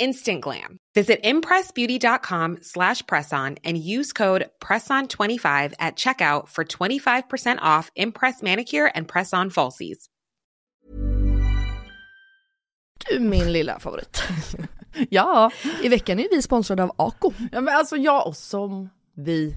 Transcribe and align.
Instant 0.00 0.40
glam. 0.40 0.78
Visit 0.94 1.22
impressbeauty.com 1.22 2.58
slash 2.62 3.02
presson 3.02 3.58
and 3.64 3.78
use 3.78 4.12
code 4.12 4.46
PRESSON25 4.64 5.74
at 5.78 5.96
checkout 5.96 6.48
for 6.48 6.64
25% 6.64 7.58
off 7.62 7.90
Impress 7.96 8.42
Manicure 8.42 8.90
and 8.94 9.06
Press-On 9.06 9.50
Falsies. 9.50 10.08
Du 13.10 13.20
min 13.20 13.52
lilla 13.52 13.78
favorit. 13.78 14.22
Ja. 15.10 15.50
I 15.82 15.88
veckan 15.88 16.18
är 16.20 16.28
vi 16.30 16.42
sponsrade 16.42 16.82
av 16.82 16.92
Ako. 16.96 17.32
ja, 17.52 17.60
men 17.60 17.76
alltså 17.76 17.96
jag 17.96 18.26
och 18.26 18.36
som 18.36 18.88
vi 19.16 19.56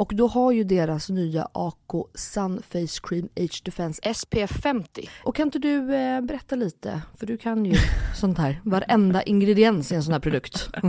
Och 0.01 0.15
då 0.15 0.27
har 0.27 0.51
ju 0.51 0.63
deras 0.63 1.09
nya 1.09 1.47
AK 1.53 1.91
Sun 2.15 2.61
Face 2.69 2.99
Cream 3.03 3.29
Age 3.35 3.61
Defense 3.65 4.13
SPF 4.13 4.51
50. 4.63 5.09
Och 5.23 5.35
kan 5.35 5.47
inte 5.47 5.59
du 5.59 5.95
eh, 5.95 6.21
berätta 6.21 6.55
lite, 6.55 7.01
för 7.19 7.25
du 7.25 7.37
kan 7.37 7.65
ju 7.65 7.75
sånt 8.15 8.37
här, 8.37 8.61
varenda 8.63 9.23
ingrediens 9.23 9.91
i 9.91 9.95
en 9.95 10.03
sån 10.03 10.13
här 10.13 10.19
produkt. 10.19 10.69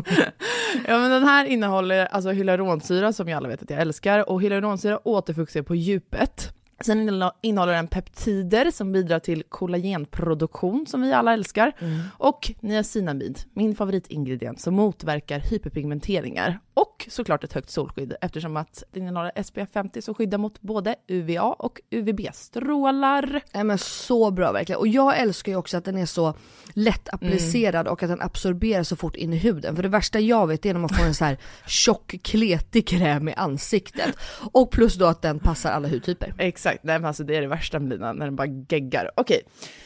Ja 0.86 0.98
men 0.98 1.10
den 1.10 1.22
här 1.22 1.44
innehåller 1.44 2.06
alltså 2.06 2.30
hyaluronsyra 2.30 3.12
som 3.12 3.28
ju 3.28 3.34
alla 3.34 3.48
vet 3.48 3.62
att 3.62 3.70
jag 3.70 3.80
älskar 3.80 4.30
och 4.30 4.42
hyaluronsyra 4.42 5.08
återfuktar 5.08 5.62
på 5.62 5.74
djupet. 5.74 6.54
Sen 6.84 7.08
innehå- 7.10 7.32
innehåller 7.40 7.72
den 7.72 7.86
peptider 7.88 8.70
som 8.70 8.92
bidrar 8.92 9.18
till 9.18 9.42
kollagenproduktion 9.48 10.86
som 10.86 11.02
vi 11.02 11.12
alla 11.12 11.32
älskar. 11.32 11.72
Och 12.18 12.52
niacinamid, 12.60 13.38
min 13.52 13.74
favoritingrediens 13.76 14.62
som 14.62 14.74
motverkar 14.74 15.38
hyperpigmenteringar. 15.40 16.58
Och 16.74 17.06
såklart 17.10 17.44
ett 17.44 17.52
högt 17.52 17.70
solskydd 17.70 18.14
eftersom 18.20 18.56
att 18.56 18.82
den 18.92 19.02
innehåller 19.02 19.42
SPF 19.42 19.68
50 19.72 20.02
som 20.02 20.14
skyddar 20.14 20.38
mot 20.38 20.60
både 20.60 20.94
UVA 21.08 21.42
och 21.52 21.80
UVB-strålar. 21.90 23.40
Nej 23.54 23.64
men 23.64 23.78
så 23.78 24.30
bra 24.30 24.52
verkligen. 24.52 24.78
Och 24.78 24.88
jag 24.88 25.18
älskar 25.18 25.52
ju 25.52 25.58
också 25.58 25.76
att 25.76 25.84
den 25.84 25.98
är 25.98 26.06
så 26.06 26.34
lätt 26.74 27.08
applicerad 27.14 27.88
och 27.88 28.02
att 28.02 28.08
den 28.08 28.20
absorberar 28.20 28.82
så 28.82 28.96
fort 28.96 29.16
in 29.16 29.32
i 29.32 29.36
huden. 29.36 29.76
För 29.76 29.82
det 29.82 29.88
värsta 29.88 30.20
jag 30.20 30.46
vet 30.46 30.66
är 30.66 30.72
när 30.72 30.80
man 30.80 30.88
får 30.88 31.04
en 31.04 31.14
så 31.14 31.24
här 31.24 31.38
tjock 31.66 32.14
kletig 32.22 32.88
kräm 32.88 33.28
i 33.28 33.32
ansiktet. 33.34 34.16
Och 34.52 34.70
plus 34.70 34.94
då 34.94 35.06
att 35.06 35.22
den 35.22 35.38
passar 35.38 35.70
alla 35.70 35.88
hudtyper. 35.88 36.34
Exakt, 36.38 36.71
nej 36.82 36.98
men 36.98 37.04
alltså 37.04 37.24
det 37.24 37.36
är 37.36 37.40
det 37.40 37.46
värsta 37.46 37.78
med 37.78 37.88
Lina, 37.88 38.12
när 38.12 38.24
den 38.24 38.36
bara 38.36 38.48
geggar. 38.68 39.10
Okej, 39.16 39.42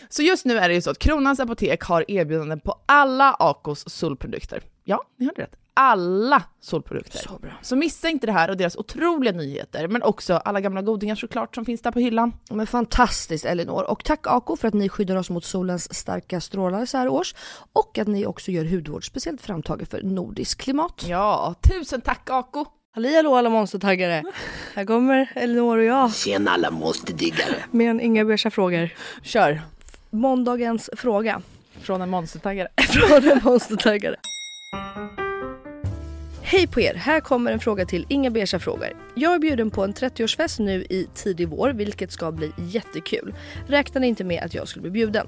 så 0.09 0.23
just 0.23 0.45
nu 0.45 0.59
är 0.59 0.69
det 0.69 0.75
ju 0.75 0.81
så 0.81 0.91
att 0.91 0.99
Kronans 0.99 1.41
Apotek 1.41 1.83
har 1.83 2.11
erbjudanden 2.11 2.61
på 2.61 2.81
alla 2.87 3.37
Acos 3.39 3.89
solprodukter. 3.89 4.63
Ja, 4.85 5.03
ni 5.17 5.27
hörde 5.27 5.43
rätt. 5.43 5.57
Alla 5.79 6.43
solprodukter. 6.61 7.19
Så 7.19 7.39
bra. 7.39 7.51
Så 7.63 7.77
missa 7.77 8.09
inte 8.09 8.27
det 8.27 8.33
här 8.33 8.51
och 8.51 8.57
deras 8.57 8.77
otroliga 8.77 9.33
nyheter, 9.33 9.89
men 9.89 10.03
också 10.03 10.35
alla 10.35 10.61
gamla 10.61 10.83
godingar 10.83 11.15
såklart 11.15 11.55
som 11.55 11.65
finns 11.65 11.81
där 11.83 11.91
på 11.91 11.99
hyllan. 11.99 12.33
Men 12.51 12.67
fantastiskt 12.67 13.45
Elinor. 13.45 13.91
Och 13.91 14.05
tack 14.05 14.27
Ako 14.27 14.57
för 14.57 14.69
att 14.69 14.75
ni 14.75 14.89
skyddar 14.89 15.17
oss 15.17 15.31
mot 15.31 15.45
solens 15.45 15.95
starka 15.95 16.41
strålar 16.41 16.87
så 16.87 16.99
här 16.99 17.09
års. 17.09 17.35
Och 17.73 17.99
att 17.99 18.09
ni 18.09 18.27
också 18.27 18.51
gör 18.51 18.65
hudvård 18.65 19.07
speciellt 19.07 19.43
framtaget 19.43 19.91
för 19.91 20.03
nordiskt 20.03 20.61
klimat. 20.61 21.05
Ja, 21.09 21.55
tusen 21.61 22.01
tack 22.01 22.31
Ako! 22.31 22.65
Halli 22.97 23.17
hallå 23.17 23.35
alla 23.35 23.51
monstertaggare! 23.51 24.23
Här 24.75 24.85
kommer 24.85 25.33
Elinor 25.35 25.79
och 25.79 25.85
jag 25.85 26.15
Tjena 26.15 26.51
alla 26.51 26.71
monsterdiggare! 26.71 27.65
med 27.71 27.91
en 27.91 28.01
inga 28.01 28.25
beiga 28.25 28.51
frågor. 28.51 28.91
Kör! 29.23 29.61
Måndagens 30.11 30.91
fråga 30.97 31.43
Från 31.81 32.03
en 32.03 32.11
monstertaggare. 32.11 32.69
från 32.77 33.31
en 33.31 33.41
monstertaggare. 33.45 34.17
Hej 36.43 36.67
på 36.67 36.81
er! 36.81 36.95
Här 36.95 37.21
kommer 37.21 37.53
en 37.53 37.61
fråga 37.61 37.87
till 37.87 38.07
Inga 38.09 38.31
beiga 38.31 38.59
frågor. 38.59 38.89
Jag 39.15 39.35
är 39.35 39.39
bjuden 39.39 39.71
på 39.71 39.85
en 39.85 39.95
30-årsfest 39.95 40.61
nu 40.63 40.83
i 40.83 41.09
tidig 41.15 41.49
vår, 41.49 41.71
vilket 41.71 42.13
ska 42.13 42.33
bli 42.33 42.53
jättekul. 42.59 43.35
Räknade 43.67 44.07
inte 44.07 44.25
med 44.25 44.43
att 44.43 44.55
jag 44.55 44.69
skulle 44.69 44.83
bli 44.83 44.91
bjuden. 44.91 45.27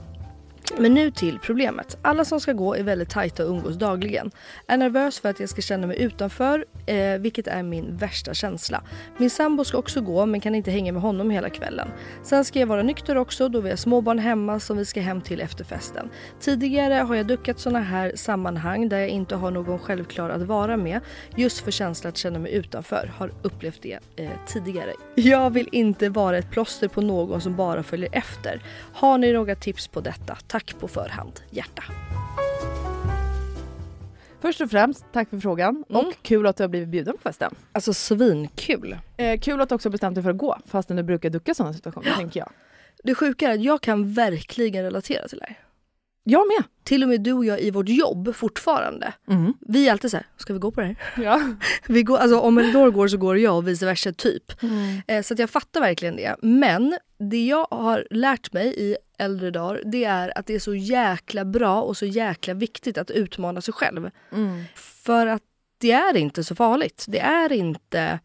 Men 0.76 0.94
nu 0.94 1.10
till 1.10 1.38
problemet. 1.38 1.98
Alla 2.02 2.24
som 2.24 2.40
ska 2.40 2.52
gå 2.52 2.74
är 2.74 2.82
väldigt 2.82 3.10
tajta 3.10 3.44
och 3.44 3.50
umgås 3.50 3.76
dagligen. 3.76 4.30
Är 4.66 4.76
nervös 4.76 5.20
för 5.20 5.28
att 5.28 5.40
jag 5.40 5.48
ska 5.48 5.62
känna 5.62 5.86
mig 5.86 6.02
utanför, 6.02 6.64
eh, 6.86 7.18
vilket 7.18 7.46
är 7.46 7.62
min 7.62 7.96
värsta 7.96 8.34
känsla. 8.34 8.82
Min 9.16 9.30
sambo 9.30 9.64
ska 9.64 9.78
också 9.78 10.00
gå 10.00 10.26
men 10.26 10.40
kan 10.40 10.54
inte 10.54 10.70
hänga 10.70 10.92
med 10.92 11.02
honom 11.02 11.30
hela 11.30 11.50
kvällen. 11.50 11.88
Sen 12.22 12.44
ska 12.44 12.60
jag 12.60 12.66
vara 12.66 12.82
nykter 12.82 13.16
också 13.16 13.48
då 13.48 13.60
vi 13.60 13.70
har 13.70 13.76
småbarn 13.76 14.18
hemma 14.18 14.60
som 14.60 14.76
vi 14.76 14.84
ska 14.84 15.00
hem 15.00 15.20
till 15.20 15.40
efter 15.40 15.64
festen. 15.64 16.10
Tidigare 16.40 16.94
har 16.94 17.14
jag 17.14 17.26
duckat 17.26 17.58
sådana 17.58 17.80
här 17.80 18.12
sammanhang 18.14 18.88
där 18.88 18.98
jag 18.98 19.08
inte 19.08 19.36
har 19.36 19.50
någon 19.50 19.78
självklar 19.78 20.30
att 20.30 20.42
vara 20.42 20.76
med 20.76 21.00
just 21.36 21.58
för 21.58 21.70
känslan 21.70 22.08
att 22.08 22.16
känna 22.16 22.38
mig 22.38 22.52
utanför. 22.52 23.12
Har 23.18 23.32
upplevt 23.42 23.82
det 23.82 23.98
eh, 24.16 24.30
tidigare. 24.46 24.92
Jag 25.14 25.50
vill 25.50 25.68
inte 25.72 26.08
vara 26.08 26.38
ett 26.38 26.50
plåster 26.50 26.88
på 26.88 27.00
någon 27.00 27.40
som 27.40 27.56
bara 27.56 27.82
följer 27.82 28.08
efter. 28.12 28.62
Har 28.92 29.18
ni 29.18 29.32
några 29.32 29.54
tips 29.54 29.88
på 29.88 30.00
detta? 30.00 30.36
Tack 30.46 30.57
på 30.78 30.88
förhand. 30.88 31.40
Hjärta. 31.50 31.84
Först 34.40 34.60
och 34.60 34.70
främst, 34.70 35.04
tack 35.12 35.30
för 35.30 35.38
frågan. 35.38 35.84
Och 35.88 36.12
kul 36.22 36.46
att 36.46 36.56
du 36.56 36.62
har 36.62 36.68
blivit 36.68 36.88
bjuden 36.88 37.16
på 37.16 37.22
festen. 37.22 37.54
Alltså 37.72 37.94
svinkul. 37.94 38.98
Eh, 39.16 39.40
kul 39.40 39.60
att 39.60 39.68
du 39.68 39.74
också 39.74 39.90
bestämt 39.90 40.14
dig 40.14 40.24
för 40.24 40.30
att 40.30 40.38
gå, 40.38 40.58
fastän 40.66 40.96
du 40.96 41.02
brukar 41.02 41.30
ducka 41.30 41.54
sådana 41.54 41.74
situationer, 41.74 42.12
tänker 42.16 42.40
jag. 42.40 42.50
Det 43.04 43.14
sjuka 43.14 43.48
är 43.48 43.54
att 43.54 43.62
jag 43.62 43.80
kan 43.80 44.12
verkligen 44.12 44.84
relatera 44.84 45.28
till 45.28 45.38
det 45.38 45.44
här. 45.48 45.67
Jag 46.24 46.46
med! 46.46 46.64
Till 46.84 47.02
och 47.02 47.08
med 47.08 47.20
du 47.20 47.32
och 47.32 47.44
jag 47.44 47.60
i 47.60 47.70
vårt 47.70 47.88
jobb 47.88 48.34
fortfarande. 48.34 49.12
Mm. 49.28 49.54
Vi 49.60 49.88
är 49.88 49.92
alltid 49.92 50.10
så 50.10 50.16
här, 50.16 50.26
ska 50.36 50.52
vi 50.52 50.58
gå 50.58 50.70
på 50.70 50.80
det 50.80 50.86
här? 50.86 50.96
Ja. 51.24 51.40
Vi 51.86 52.02
går, 52.02 52.18
alltså, 52.18 52.40
om 52.40 52.58
Elinor 52.58 52.90
går 52.90 53.08
så 53.08 53.16
går 53.16 53.38
jag 53.38 53.56
och 53.56 53.68
vice 53.68 53.86
versa 53.86 54.12
typ. 54.12 54.62
Eh, 55.06 55.22
så 55.22 55.34
att 55.34 55.38
jag 55.38 55.50
fattar 55.50 55.80
verkligen 55.80 56.16
det. 56.16 56.36
Men 56.42 56.98
det 57.18 57.46
jag 57.46 57.66
har 57.70 58.06
lärt 58.10 58.52
mig 58.52 58.74
i 58.76 58.96
äldre 59.18 59.50
dagar 59.50 59.82
det 59.84 60.04
är 60.04 60.38
att 60.38 60.46
det 60.46 60.54
är 60.54 60.58
så 60.58 60.74
jäkla 60.74 61.44
bra 61.44 61.82
och 61.82 61.96
så 61.96 62.06
jäkla 62.06 62.54
viktigt 62.54 62.98
att 62.98 63.10
utmana 63.10 63.60
sig 63.60 63.74
själv. 63.74 64.10
För 64.74 65.26
att 65.26 65.42
det 65.78 65.92
är 65.92 66.16
inte 66.16 66.44
så 66.44 66.54
farligt. 66.54 67.04
Det 67.08 67.20
är 67.20 67.52
inte 67.52 68.18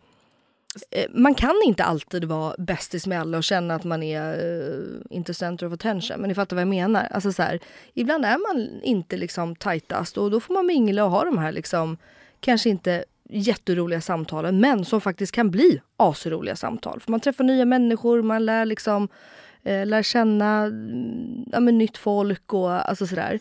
Eh, 0.91 1.05
man 1.09 1.35
kan 1.35 1.55
inte 1.65 1.83
alltid 1.83 2.23
vara 2.23 2.55
bästis 2.57 3.07
med 3.07 3.21
alla 3.21 3.37
och 3.37 3.43
känna 3.43 3.75
att 3.75 3.83
man 3.83 4.03
är 4.03 4.45
uh, 4.45 5.01
inte 5.09 5.33
center 5.33 5.67
of 5.67 5.73
attention. 5.73 6.19
Men 6.19 6.27
ni 6.27 6.35
fattar 6.35 6.55
vad 6.55 6.61
jag 6.61 6.67
menar. 6.67 7.07
Alltså 7.11 7.31
så 7.31 7.43
här, 7.43 7.59
ibland 7.93 8.25
är 8.25 8.55
man 8.55 8.81
inte 8.83 9.17
liksom 9.17 9.55
tajtast 9.55 10.17
och 10.17 10.31
då 10.31 10.39
får 10.39 10.53
man 10.53 10.65
mingla 10.65 11.05
och 11.05 11.11
ha 11.11 11.23
de 11.23 11.37
här 11.37 11.51
liksom, 11.51 11.97
kanske 12.39 12.69
inte 12.69 13.05
jätteroliga 13.29 14.01
samtalen 14.01 14.59
men 14.59 14.85
som 14.85 15.01
faktiskt 15.01 15.31
kan 15.31 15.51
bli 15.51 15.81
asroliga 15.97 16.55
samtal. 16.55 16.99
För 16.99 17.11
man 17.11 17.19
träffar 17.19 17.43
nya 17.43 17.65
människor, 17.65 18.21
man 18.21 18.45
lär 18.45 18.65
liksom 18.65 19.07
eh, 19.63 19.85
lär 19.85 20.03
känna 20.03 20.63
mm, 20.63 21.45
ja, 21.51 21.59
men 21.59 21.77
nytt 21.77 21.97
folk 21.97 22.53
och 22.53 22.89
alltså 22.89 23.07
sådär. 23.07 23.39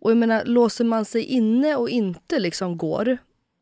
Och 0.00 0.10
jag 0.10 0.18
menar, 0.18 0.44
låser 0.44 0.84
man 0.84 1.04
sig 1.04 1.22
inne 1.22 1.76
och 1.76 1.90
inte 1.90 2.38
liksom 2.38 2.76
går, 2.78 3.18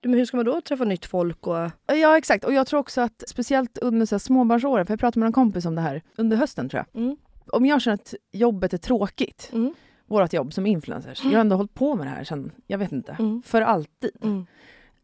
men 0.09 0.19
hur 0.19 0.27
ska 0.27 0.37
man 0.37 0.47
då 0.47 0.61
träffa 0.61 0.85
nytt 0.85 1.07
folk? 1.07 1.47
Och... 1.47 1.71
Ja 1.87 2.19
exakt, 2.19 2.45
och 2.45 2.53
jag 2.53 2.67
tror 2.67 2.81
också 2.81 3.01
att 3.01 3.25
speciellt 3.27 3.79
under 3.79 4.07
så 4.07 4.15
här, 4.15 4.19
småbarnsåren, 4.19 4.87
för 4.87 4.93
jag 4.93 5.01
pratade 5.01 5.21
med 5.21 5.27
en 5.27 5.33
kompis 5.33 5.67
om 5.67 5.75
det 5.75 5.81
här 5.81 6.03
under 6.17 6.37
hösten 6.37 6.69
tror 6.69 6.85
jag. 6.87 7.03
Mm. 7.03 7.17
Om 7.47 7.67
jag 7.67 7.83
känner 7.83 7.95
att 7.95 8.15
jobbet 8.33 8.73
är 8.73 8.79
tråkigt, 8.79 9.51
mm. 9.53 9.75
vårt 10.07 10.33
jobb 10.33 10.53
som 10.53 10.67
influencers, 10.67 11.21
mm. 11.21 11.33
jag 11.33 11.39
har 11.39 11.41
ändå 11.41 11.57
hållit 11.57 11.75
på 11.75 11.95
med 11.95 12.07
det 12.07 12.11
här 12.11 12.25
sen, 12.25 12.53
jag 12.67 12.79
vet 12.79 12.93
inte, 12.93 13.17
mm. 13.19 13.43
för 13.43 13.63
alltid. 13.63 14.11
Mm. 14.23 14.47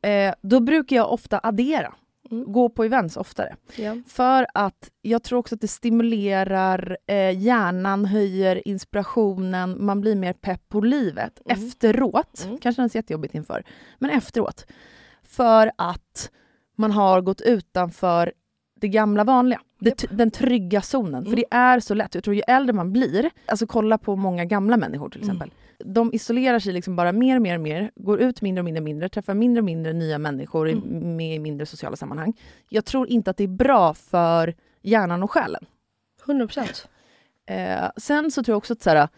Eh, 0.02 0.35
då 0.43 0.61
brukar 0.61 0.97
jag 0.97 1.12
ofta 1.12 1.41
addera. 1.43 1.94
Mm. 2.31 2.53
Gå 2.53 2.69
på 2.69 2.85
events 2.85 3.17
oftare. 3.17 3.56
Ja. 3.77 3.97
För 4.06 4.47
att 4.55 4.91
jag 5.03 5.23
tror 5.23 5.38
också 5.38 5.55
att 5.55 5.61
det 5.61 5.69
stimulerar 5.69 6.99
eh, 7.06 7.38
hjärnan, 7.38 8.05
höjer 8.05 8.69
inspirationen, 8.69 9.85
man 9.85 10.00
blir 10.00 10.17
mer 10.17 10.32
pepp 10.32 10.69
på 10.69 10.81
livet 10.81 11.41
mm. 11.44 11.67
efteråt. 11.67 12.44
Mm. 12.44 12.59
Kanske 12.59 12.82
känns 12.82 12.94
jättejobbigt 12.94 13.35
inför, 13.35 13.65
men 13.99 14.11
efteråt. 14.11 14.67
För 15.23 15.71
att 15.79 16.31
man 16.77 16.91
har 16.91 17.21
gått 17.21 17.41
utanför 17.41 18.33
det 18.81 18.88
gamla 18.88 19.25
vanliga. 19.25 19.61
Det, 19.79 20.05
den 20.11 20.31
trygga 20.31 20.82
zonen. 20.82 21.15
Mm. 21.15 21.25
För 21.25 21.37
det 21.37 21.44
är 21.50 21.81
så 21.81 21.94
lätt. 21.94 22.15
Jag 22.15 22.25
tror 22.25 22.37
ju 22.37 22.43
äldre 22.47 22.73
man 22.73 22.93
blir, 22.93 23.31
alltså 23.47 23.67
kolla 23.67 23.99
på 23.99 24.17
många 24.17 24.44
gamla 24.44 24.77
människor 24.77 25.09
till 25.09 25.23
mm. 25.23 25.29
exempel. 25.29 25.50
Mm. 25.81 25.94
De 25.94 26.15
isolerar 26.15 26.59
sig 26.59 26.73
liksom 26.73 26.97
bara 26.97 27.12
mer 27.12 27.37
och 27.37 27.43
mer 27.43 27.55
och 27.55 27.61
mer, 27.61 27.91
går 27.97 28.21
ut 28.21 28.43
mindre 28.43 28.61
och 28.61 28.65
mindre 28.65 28.81
och 28.81 28.85
mindre, 28.85 29.09
träffar 29.09 29.35
mindre 29.35 29.61
och 29.61 29.65
mindre 29.65 29.93
nya 29.93 30.19
människor 30.19 30.69
mm. 30.69 31.17
med 31.17 31.35
i 31.35 31.38
mindre 31.38 31.67
sociala 31.67 31.97
sammanhang. 31.97 32.32
Jag 32.69 32.85
tror 32.85 33.09
inte 33.09 33.31
att 33.31 33.37
det 33.37 33.44
är 33.44 33.49
bra 33.49 33.94
för 33.94 34.55
hjärnan 34.83 35.23
och 35.23 35.31
själen. 35.31 35.67
100 36.25 36.47
procent. 36.47 36.88
Eh, 37.47 37.91
sen 37.97 38.31
så 38.31 38.43
tror 38.43 38.53
jag 38.53 38.59
också 38.59 38.73
att 38.73 38.83
så 38.83 38.91
här, 38.91 39.09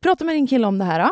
prata 0.00 0.24
med 0.24 0.34
din 0.34 0.46
kille 0.46 0.66
om 0.66 0.78
det 0.78 0.84
här. 0.84 1.10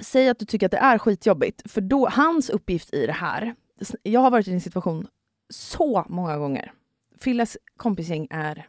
Säg 0.00 0.28
att 0.28 0.38
du 0.38 0.44
tycker 0.44 0.66
att 0.66 0.72
det 0.72 0.78
är 0.78 0.98
skitjobbigt, 0.98 1.70
för 1.70 1.80
då, 1.80 2.08
hans 2.08 2.50
uppgift 2.50 2.94
i 2.94 3.06
det 3.06 3.12
här, 3.12 3.54
jag 4.02 4.20
har 4.20 4.30
varit 4.30 4.48
i 4.48 4.52
en 4.52 4.60
situation 4.60 5.06
så 5.50 6.04
många 6.08 6.38
gånger. 6.38 6.72
Filles 7.18 7.56
kompisgäng 7.76 8.26
är 8.30 8.68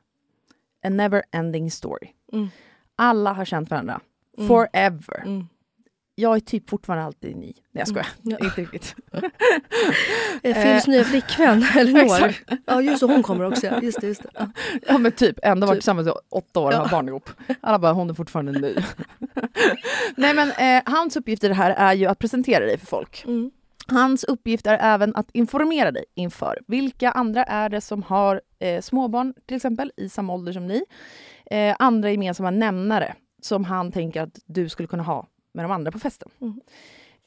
a 0.84 0.90
never 0.90 1.24
ending 1.32 1.72
story. 1.72 2.10
Mm. 2.34 2.48
Alla 2.96 3.34
har 3.34 3.46
känt 3.46 3.70
varandra. 3.70 4.02
Mm. 4.38 4.48
Forever. 4.48 5.24
Mm. 5.26 5.48
Jag 6.16 6.36
är 6.36 6.40
typ 6.40 6.70
fortfarande 6.70 7.06
alltid 7.06 7.36
ny. 7.36 7.46
Nej 7.46 7.56
jag 7.72 7.88
skojar, 7.88 8.08
mm. 8.26 8.38
ja. 8.40 8.46
inte 8.46 8.62
riktigt. 8.62 8.96
Phils 10.64 10.88
nya 10.88 11.04
flickvän, 11.04 11.66
Elinor. 11.78 12.36
ja 12.66 12.82
just 12.82 13.00
det, 13.00 13.06
hon 13.06 13.24
kommer 13.24 13.46
också. 13.46 13.68
Just 13.82 14.02
det, 14.02 14.08
just 14.08 14.24
det. 14.24 14.30
Ja. 14.34 14.50
ja 14.88 14.98
men 14.98 15.12
typ, 15.12 15.40
ändå 15.44 15.68
varit 15.68 15.76
typ. 15.76 15.82
tillsammans 15.82 16.08
i 16.08 16.12
åtta 16.30 16.60
år 16.60 16.68
och 16.68 16.74
ja. 16.74 16.78
har 16.78 16.90
barn 16.90 17.08
ihop. 17.08 17.30
Alla 17.62 17.80
bara, 17.80 17.94
hon 17.94 18.10
är 18.10 18.14
fortfarande 18.14 18.52
ny. 18.52 18.76
Nej 20.16 20.34
men 20.34 20.52
eh, 20.52 20.84
hans 20.86 21.18
uppgift 21.18 21.44
i 21.44 21.48
det 21.48 21.54
här 21.54 21.72
är 21.72 21.94
ju 21.94 22.06
att 22.06 22.20
presentera 22.20 22.66
dig 22.66 22.78
för 22.78 22.86
folk. 22.86 23.24
Mm. 23.26 23.52
Hans 23.92 24.24
uppgift 24.24 24.68
är 24.68 24.78
även 24.82 25.16
att 25.16 25.30
informera 25.34 25.92
dig 25.92 26.06
inför 26.16 26.60
vilka 26.68 27.12
andra 27.12 27.44
är 27.44 27.70
det 27.70 27.82
som 27.82 28.04
har 28.04 28.42
eh, 28.60 28.82
småbarn 28.82 29.34
till 29.46 29.56
exempel 29.56 29.92
i 29.98 30.10
samma 30.10 30.34
ålder 30.34 30.54
som 30.54 30.68
ni. 30.68 30.84
Eh, 31.52 31.76
andra 31.80 32.12
gemensamma 32.12 32.52
nämnare 32.52 33.16
som 33.42 33.64
han 33.64 33.92
tänker 33.92 34.22
att 34.22 34.40
du 34.46 34.70
skulle 34.70 34.88
kunna 34.88 35.04
ha 35.04 35.28
med 35.54 35.66
de 35.66 35.72
andra 35.72 35.92
på 35.92 36.00
festen. 36.00 36.30
Mm. 36.42 36.62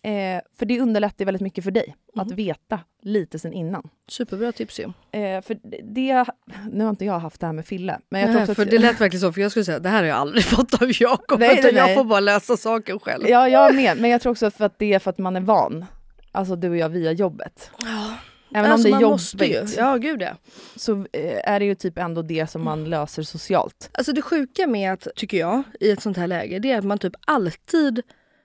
Eh, 0.04 0.42
för 0.58 0.66
det 0.66 0.80
underlättar 0.80 1.24
väldigt 1.24 1.42
mycket 1.42 1.64
för 1.64 1.70
dig 1.70 1.96
mm. 2.14 2.26
att 2.26 2.32
veta 2.32 2.80
lite 3.02 3.38
sen 3.38 3.52
innan. 3.52 3.88
Superbra 4.08 4.52
tips 4.52 4.80
ju. 4.80 4.84
Eh, 5.20 5.42
för 5.42 5.58
det, 5.82 6.24
nu 6.72 6.84
har 6.84 6.90
inte 6.90 7.04
jag 7.04 7.18
haft 7.18 7.40
det 7.40 7.46
här 7.46 7.52
med 7.52 7.66
Fille. 7.66 7.98
Men 8.08 8.20
jag 8.20 8.34
nej, 8.34 8.46
för 8.54 8.62
att, 8.62 8.70
det 8.70 8.78
lät 8.78 9.00
verkligen 9.00 9.20
så, 9.20 9.32
för 9.32 9.40
jag 9.40 9.50
skulle 9.50 9.64
säga 9.64 9.78
det 9.78 9.88
här 9.88 9.98
har 9.98 10.08
jag 10.08 10.18
aldrig 10.18 10.44
fått 10.54 10.82
av 10.82 10.90
Jakob. 11.00 11.42
Jag 11.42 11.94
får 11.94 12.04
bara 12.04 12.20
läsa 12.20 12.56
saken 12.56 12.98
själv. 12.98 13.28
Ja, 13.28 13.48
jag 13.48 13.74
med. 13.74 13.98
Men 14.00 14.10
jag 14.10 14.20
tror 14.20 14.30
också 14.30 14.50
för 14.50 14.64
att 14.64 14.78
det 14.78 14.92
är 14.92 14.98
för 14.98 15.10
att 15.10 15.18
man 15.18 15.36
är 15.36 15.40
van 15.40 15.84
alltså 16.32 16.56
du 16.56 16.70
och 16.70 16.76
jag 16.76 16.88
via 16.88 17.12
jobbet. 17.12 17.70
Ja. 17.84 18.16
Även 18.54 18.72
alltså, 18.72 18.88
om 18.88 18.92
det 18.92 18.98
är 18.98 19.00
jobbigt 19.00 19.76
ja, 19.76 19.96
gud 19.96 20.22
ja. 20.22 20.36
så 20.76 21.06
eh, 21.12 21.50
är 21.50 21.60
det 21.60 21.66
ju 21.66 21.74
typ 21.74 21.98
ändå 21.98 22.22
det 22.22 22.50
som 22.50 22.64
man 22.64 22.84
löser 22.84 23.22
socialt. 23.22 23.90
Alltså 23.92 24.12
det 24.12 24.22
sjuka 24.22 24.66
med 24.66 24.92
att, 24.92 25.08
tycker 25.16 25.38
jag, 25.38 25.62
i 25.80 25.90
ett 25.90 26.02
sånt 26.02 26.16
här 26.16 26.26
läge, 26.26 26.58
det 26.58 26.72
är 26.72 26.78
att 26.78 26.84
man 26.84 26.98
typ 26.98 27.14
alltid, 27.26 28.02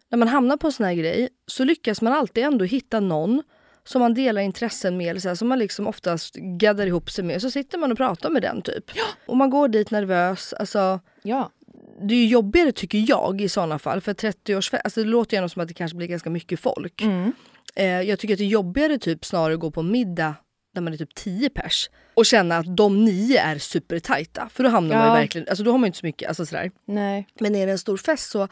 när 0.10 0.18
man 0.18 0.28
hamnar 0.28 0.58
på 0.58 0.68
en 0.68 0.74
sån 0.74 0.86
här 0.86 0.94
grej, 0.94 1.30
så 1.48 1.64
lyckas 1.64 2.02
man 2.02 2.14
alltid 2.14 2.44
ändå 2.44 2.66
hitta 2.66 3.00
någon 3.00 3.44
som 3.84 4.02
man 4.02 4.14
delar 4.14 4.42
intressen 4.42 4.98
med, 4.98 5.10
eller 5.10 5.20
så 5.20 5.28
här, 5.28 5.36
som 5.36 5.48
man 5.48 5.60
liksom 5.60 5.88
oftast 5.88 6.36
gaddar 6.36 6.86
ihop 6.86 7.12
sig 7.12 7.24
med. 7.24 7.42
Så 7.42 7.52
sitter 7.52 7.78
man 7.78 7.92
och 7.92 7.98
pratar 7.98 8.30
med 8.30 8.42
den 8.42 8.62
typ. 8.62 8.92
Ja. 8.96 9.04
Och 9.26 9.38
man 9.38 9.50
går 9.50 9.68
dit 9.68 9.92
nervös. 9.92 10.54
Alltså, 10.54 11.00
ja. 11.24 11.52
Det 12.02 12.16
är 12.16 12.26
jobbigare 12.26 12.72
tycker 12.72 13.06
jag 13.10 13.42
i 13.42 13.50
sådana 13.50 13.80
fall. 13.80 14.02
För 14.02 14.14
30-årsfest, 14.14 14.82
alltså 14.84 15.04
det 15.04 15.08
låter 15.10 15.42
ju 15.42 15.50
som 15.50 15.62
att 15.62 15.68
det 15.68 15.74
kanske 15.74 15.98
blir 15.98 16.08
ganska 16.08 16.30
mycket 16.30 16.60
folk. 16.60 17.02
Mm. 17.02 17.32
Eh, 17.78 18.02
jag 18.02 18.20
tycker 18.20 18.34
att 18.34 18.38
det 18.38 18.44
är 18.44 18.48
jobbigare 18.48 18.98
typ 18.98 19.26
snarare 19.26 19.54
att 19.54 19.60
gå 19.60 19.72
på 19.72 19.82
middag 19.82 20.36
där 20.74 20.82
man 20.82 20.94
är 20.94 20.98
typ 20.98 21.16
10 21.16 21.50
pers 21.50 21.90
och 22.14 22.26
känna 22.26 22.58
att 22.58 22.78
de 22.78 23.06
nio 23.06 23.40
är 23.40 23.58
supertajta. 23.58 24.50
För 24.54 24.64
då 24.64 24.70
hamnar 24.70 24.96
ja. 24.96 25.02
man 25.02 25.16
ju 25.16 25.22
verkligen, 25.22 25.48
alltså 25.50 25.64
då 25.64 25.72
har 25.72 25.78
man 25.78 25.88
inte 25.88 26.00
så 26.00 26.06
mycket, 26.06 26.28
alltså 26.28 26.46
sådär. 26.46 26.72
Nej. 26.86 27.28
Men 27.40 27.56
är 27.56 27.66
det 27.66 27.72
en 27.72 27.80
stor 27.80 27.98
fest 27.98 28.30
så 28.30 28.48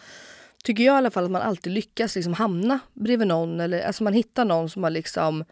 tycker 0.63 0.83
jag 0.83 0.95
i 0.95 0.97
alla 0.97 1.11
fall 1.11 1.25
att 1.25 1.31
man 1.31 1.41
alltid 1.41 1.73
lyckas 1.73 2.15
liksom 2.15 2.33
hamna 2.33 2.79
bredvid 2.93 3.27
någon 3.27 3.59
eller 3.59 3.81
alltså 3.81 4.03
man 4.03 4.13
hittar 4.13 4.45
någon 4.45 4.69
som 4.69 4.81
man 4.81 4.93
liksom 4.93 5.45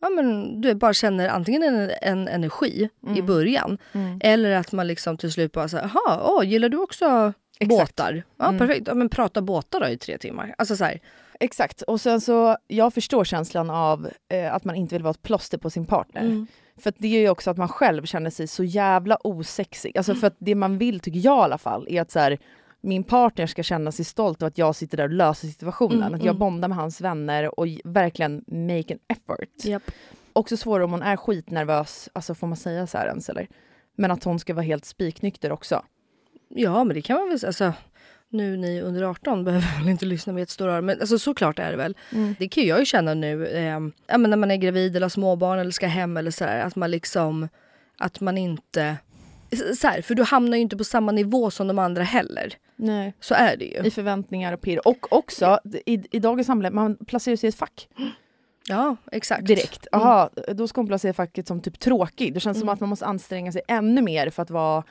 ja, 0.00 0.08
men 0.08 0.60
du 0.60 0.74
bara 0.74 0.94
känner 0.94 1.28
antingen 1.28 1.62
en, 1.62 1.90
en 2.02 2.28
energi 2.28 2.88
mm. 3.06 3.16
i 3.16 3.22
början 3.22 3.78
mm. 3.92 4.20
eller 4.22 4.50
att 4.50 4.72
man 4.72 4.86
liksom 4.86 5.16
till 5.16 5.32
slut 5.32 5.52
bara 5.52 5.68
säger 5.68 5.90
jaha, 5.94 6.20
oh, 6.22 6.46
gillar 6.46 6.68
du 6.68 6.76
också 6.76 7.32
Exakt. 7.58 7.68
båtar? 7.68 8.22
Ja, 8.36 8.48
mm. 8.48 8.58
perfekt. 8.58 8.88
Ja, 8.88 8.94
men 8.94 9.08
prata 9.08 9.42
båtar 9.42 9.80
då 9.80 9.88
i 9.88 9.98
tre 9.98 10.18
timmar. 10.18 10.54
Alltså 10.58 10.76
så 10.76 10.84
här, 10.84 11.00
Exakt. 11.40 11.82
Och 11.82 12.00
sen 12.00 12.20
så, 12.20 12.56
jag 12.66 12.94
förstår 12.94 13.24
känslan 13.24 13.70
av 13.70 14.08
eh, 14.28 14.54
att 14.54 14.64
man 14.64 14.74
inte 14.74 14.94
vill 14.94 15.02
vara 15.02 15.10
ett 15.10 15.22
plåster 15.22 15.58
på 15.58 15.70
sin 15.70 15.86
partner. 15.86 16.20
Mm. 16.20 16.46
För 16.78 16.92
det 16.98 17.08
gör 17.08 17.20
ju 17.20 17.28
också 17.28 17.50
att 17.50 17.56
man 17.56 17.68
själv 17.68 18.04
känner 18.04 18.30
sig 18.30 18.46
så 18.46 18.64
jävla 18.64 19.18
osexig. 19.24 19.98
Alltså 19.98 20.14
för 20.14 20.26
att 20.26 20.36
det 20.38 20.54
man 20.54 20.78
vill, 20.78 21.00
tycker 21.00 21.20
jag 21.20 21.38
i 21.38 21.44
alla 21.44 21.58
fall, 21.58 21.86
är 21.88 22.00
att 22.00 22.10
så 22.10 22.18
här, 22.18 22.38
min 22.80 23.04
partner 23.04 23.46
ska 23.46 23.62
känna 23.62 23.92
sig 23.92 24.04
stolt 24.04 24.42
över 24.42 24.48
att 24.48 24.58
jag 24.58 24.76
sitter 24.76 24.96
där 24.96 25.04
och 25.04 25.10
löser 25.10 25.48
situationen. 25.48 26.02
Mm, 26.02 26.14
att 26.14 26.20
jag 26.20 26.30
mm. 26.34 26.38
bondar 26.38 26.68
med 26.68 26.78
hans 26.78 27.00
vänner 27.00 27.60
och 27.60 27.66
verkligen 27.84 28.44
make 28.46 28.94
an 28.94 28.98
effort. 29.08 29.66
Yep. 29.66 29.82
Också 30.32 30.56
svårare 30.56 30.84
om 30.84 30.90
hon 30.90 31.02
är 31.02 31.16
skitnervös, 31.16 32.08
alltså 32.12 32.34
får 32.34 32.46
man 32.46 32.56
säga 32.56 32.86
så 32.86 32.98
här 32.98 33.06
ens 33.06 33.28
eller? 33.28 33.48
Men 33.96 34.10
att 34.10 34.24
hon 34.24 34.38
ska 34.38 34.54
vara 34.54 34.64
helt 34.64 34.84
spiknykter 34.84 35.52
också. 35.52 35.82
Ja 36.48 36.84
men 36.84 36.94
det 36.94 37.02
kan 37.02 37.18
man 37.18 37.28
väl 37.28 37.38
säga. 37.38 37.48
Alltså, 37.48 37.72
nu 38.28 38.56
ni 38.56 38.80
under 38.80 39.02
18 39.02 39.44
behöver 39.44 39.78
väl 39.78 39.88
inte 39.88 40.06
lyssna 40.06 40.32
med 40.32 40.42
ett 40.42 40.50
stort 40.50 40.84
Men 40.84 41.00
alltså, 41.00 41.18
såklart 41.18 41.58
är 41.58 41.70
det 41.70 41.76
väl. 41.76 41.96
Mm. 42.12 42.34
Det 42.38 42.48
kan 42.48 42.64
jag 42.64 42.78
ju 42.78 42.84
känna 42.84 43.14
nu 43.14 43.46
eh, 43.46 43.80
ja, 44.06 44.16
när 44.16 44.36
man 44.36 44.50
är 44.50 44.56
gravid 44.56 44.96
eller 44.96 45.08
småbarn 45.08 45.58
eller 45.58 45.70
ska 45.70 45.86
hem 45.86 46.16
eller 46.16 46.30
sådär. 46.30 46.60
Att 46.60 46.76
man 46.76 46.90
liksom, 46.90 47.48
att 47.98 48.20
man 48.20 48.38
inte 48.38 48.96
så 49.76 49.88
här, 49.88 50.02
för 50.02 50.14
du 50.14 50.22
hamnar 50.22 50.56
ju 50.56 50.62
inte 50.62 50.76
på 50.76 50.84
samma 50.84 51.12
nivå 51.12 51.50
som 51.50 51.68
de 51.68 51.78
andra 51.78 52.02
heller. 52.02 52.54
Nej. 52.76 53.14
Så 53.20 53.34
är 53.34 53.56
det 53.56 53.64
ju. 53.64 53.82
I 53.84 53.90
förväntningar 53.90 54.52
och 54.52 54.60
pirr. 54.60 54.88
Och 54.88 55.12
också, 55.12 55.58
i, 55.86 56.16
i 56.16 56.18
dagens 56.18 56.46
samhälle, 56.46 56.74
man 56.74 56.96
placerar 56.96 57.36
sig 57.36 57.46
i 57.46 57.48
ett 57.48 57.54
fack. 57.54 57.88
Ja, 58.68 58.96
exakt. 59.12 59.46
Direkt. 59.46 59.86
Jaha, 59.92 60.30
mm. 60.36 60.56
då 60.56 60.68
ska 60.68 60.80
hon 60.80 60.88
placera 60.88 61.12
facket 61.12 61.46
som 61.46 61.60
typ 61.60 61.80
tråkig. 61.80 62.34
Det 62.34 62.40
känns 62.40 62.56
mm. 62.56 62.60
som 62.60 62.68
att 62.68 62.80
man 62.80 62.88
måste 62.88 63.06
anstränga 63.06 63.52
sig 63.52 63.62
ännu 63.68 64.02
mer 64.02 64.30
för 64.30 64.42
att 64.42 64.50
vara 64.50 64.84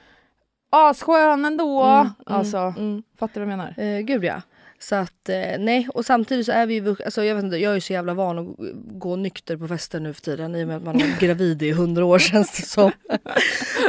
asskön 0.75 1.45
ändå. 1.45 1.83
Mm, 1.83 1.99
mm, 1.99 2.13
alltså, 2.25 2.57
mm. 2.57 3.03
Fattar 3.19 3.41
du 3.41 3.45
vad 3.45 3.53
jag 3.53 3.57
menar? 3.57 3.97
Eh, 3.97 3.99
gud 3.99 4.23
ja. 4.23 4.41
Så 4.79 4.95
att 4.95 5.29
eh, 5.29 5.59
nej, 5.59 5.87
och 5.93 6.05
samtidigt 6.05 6.45
så 6.45 6.51
är 6.51 6.65
vi 6.65 6.73
ju, 6.73 6.95
alltså 7.05 7.23
jag 7.23 7.35
vet 7.35 7.43
inte, 7.43 7.57
jag 7.57 7.75
är 7.75 7.79
så 7.79 7.93
jävla 7.93 8.13
van 8.13 8.39
att 8.39 8.55
gå 8.99 9.15
nykter 9.15 9.57
på 9.57 9.67
fester 9.67 9.99
nu 9.99 10.13
för 10.13 10.21
tiden 10.21 10.55
i 10.55 10.63
och 10.63 10.67
med 10.67 10.77
att 10.77 10.83
man 10.83 11.01
är 11.01 11.19
gravid 11.19 11.63
i 11.63 11.71
hundra 11.71 12.05
år 12.05 12.19
känns 12.19 12.57
det 12.57 12.65
som. 12.67 12.91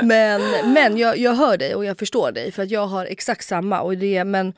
men 0.03 0.41
men 0.73 0.97
jag, 0.97 1.19
jag 1.19 1.35
hör 1.35 1.57
dig 1.57 1.75
och 1.75 1.85
jag 1.85 1.99
förstår 1.99 2.33
dig 2.33 2.53
för 2.53 2.63
att 2.63 2.71
jag 2.71 2.87
har 2.87 3.07
exakt 3.07 3.45
samma 3.45 3.81
och 3.81 3.97
det, 3.97 4.25
men 4.25 4.53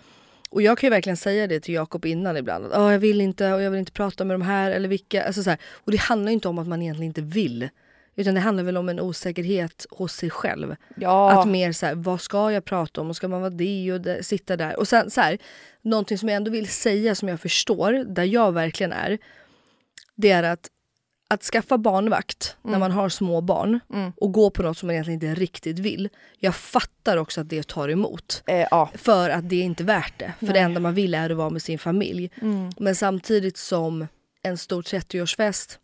och 0.51 0.63
jag 0.63 0.79
kan 0.79 0.87
ju 0.87 0.91
verkligen 0.91 1.17
säga 1.17 1.47
det 1.47 1.61
till 1.61 1.75
Jakob 1.75 2.07
innan 2.07 2.37
ibland. 2.37 2.67
Att, 2.67 2.79
oh, 2.79 2.93
jag 2.93 2.99
vill 2.99 3.21
inte 3.21 3.53
och 3.53 3.63
jag 3.63 3.71
vill 3.71 3.81
inte 3.81 3.93
prata 3.93 4.25
med 4.25 4.35
de 4.35 4.43
här 4.43 4.71
eller 4.71 4.89
vilka. 4.89 5.27
Alltså 5.27 5.43
så 5.43 5.51
här. 5.51 5.59
Och 5.73 5.93
det 5.93 6.01
handlar 6.01 6.33
inte 6.33 6.49
om 6.49 6.59
att 6.59 6.69
man 6.69 6.83
egentligen 6.83 7.09
inte 7.09 7.21
vill. 7.21 7.69
Utan 8.19 8.35
det 8.35 8.41
handlar 8.41 8.65
väl 8.65 8.77
om 8.77 8.89
en 8.89 9.01
osäkerhet 9.01 9.87
hos 9.91 10.13
sig 10.13 10.31
själv. 10.31 10.77
Ja. 10.97 11.33
Att 11.41 11.49
mer 11.49 11.73
så 11.73 11.87
här, 11.87 11.95
vad 11.95 12.21
ska 12.21 12.53
jag 12.53 12.65
prata 12.65 13.01
om? 13.01 13.09
Och 13.11 13.17
ska 13.17 13.29
man 13.29 13.41
vara 13.41 13.51
det 13.51 13.93
och 13.93 14.01
det, 14.01 14.23
sitta 14.23 14.57
där? 14.57 14.79
Och 14.79 14.89
sen 14.89 15.11
så 15.11 15.21
här, 15.21 15.39
någonting 15.83 16.19
som 16.19 16.29
jag 16.29 16.37
ändå 16.37 16.51
vill 16.51 16.69
säga 16.69 17.15
som 17.15 17.29
jag 17.29 17.41
förstår, 17.41 17.93
där 18.15 18.25
jag 18.25 18.53
verkligen 18.53 18.93
är. 18.93 19.19
Det 20.15 20.31
är 20.31 20.43
att 20.43 20.69
att 21.31 21.43
skaffa 21.43 21.79
barnvakt 21.79 22.57
när 22.63 22.79
man 22.79 22.93
har 22.93 23.09
små 23.09 23.41
barn 23.41 23.81
Mm. 23.95 24.13
och 24.17 24.33
gå 24.33 24.51
på 24.51 24.63
något 24.63 24.79
som 24.79 24.87
man 24.87 24.95
egentligen 24.95 25.23
inte 25.23 25.41
riktigt 25.41 25.79
vill. 25.79 26.09
Jag 26.39 26.55
fattar 26.55 27.17
också 27.17 27.41
att 27.41 27.49
det 27.49 27.69
tar 27.69 27.89
emot. 27.89 28.43
Eh, 28.47 28.67
ja. 28.71 28.91
För 28.95 29.31
att 29.31 29.49
det 29.49 29.57
är 29.57 29.63
inte 29.65 29.85
värt 29.85 30.19
det. 30.19 30.33
För 30.39 30.47
det 30.47 30.53
Nej. 30.53 30.63
enda 30.63 30.81
man 30.81 30.95
vill 30.95 31.15
är 31.15 31.31
att 31.31 31.37
vara 31.37 31.51
med 31.51 31.63
sin 31.63 31.79
familj. 31.79 32.31
Mm. 32.43 32.71
Men 32.79 32.95
samtidigt 32.95 33.57
som 33.57 34.07
en 34.43 34.59
stor 34.59 34.83
30-årsfest. 34.83 35.79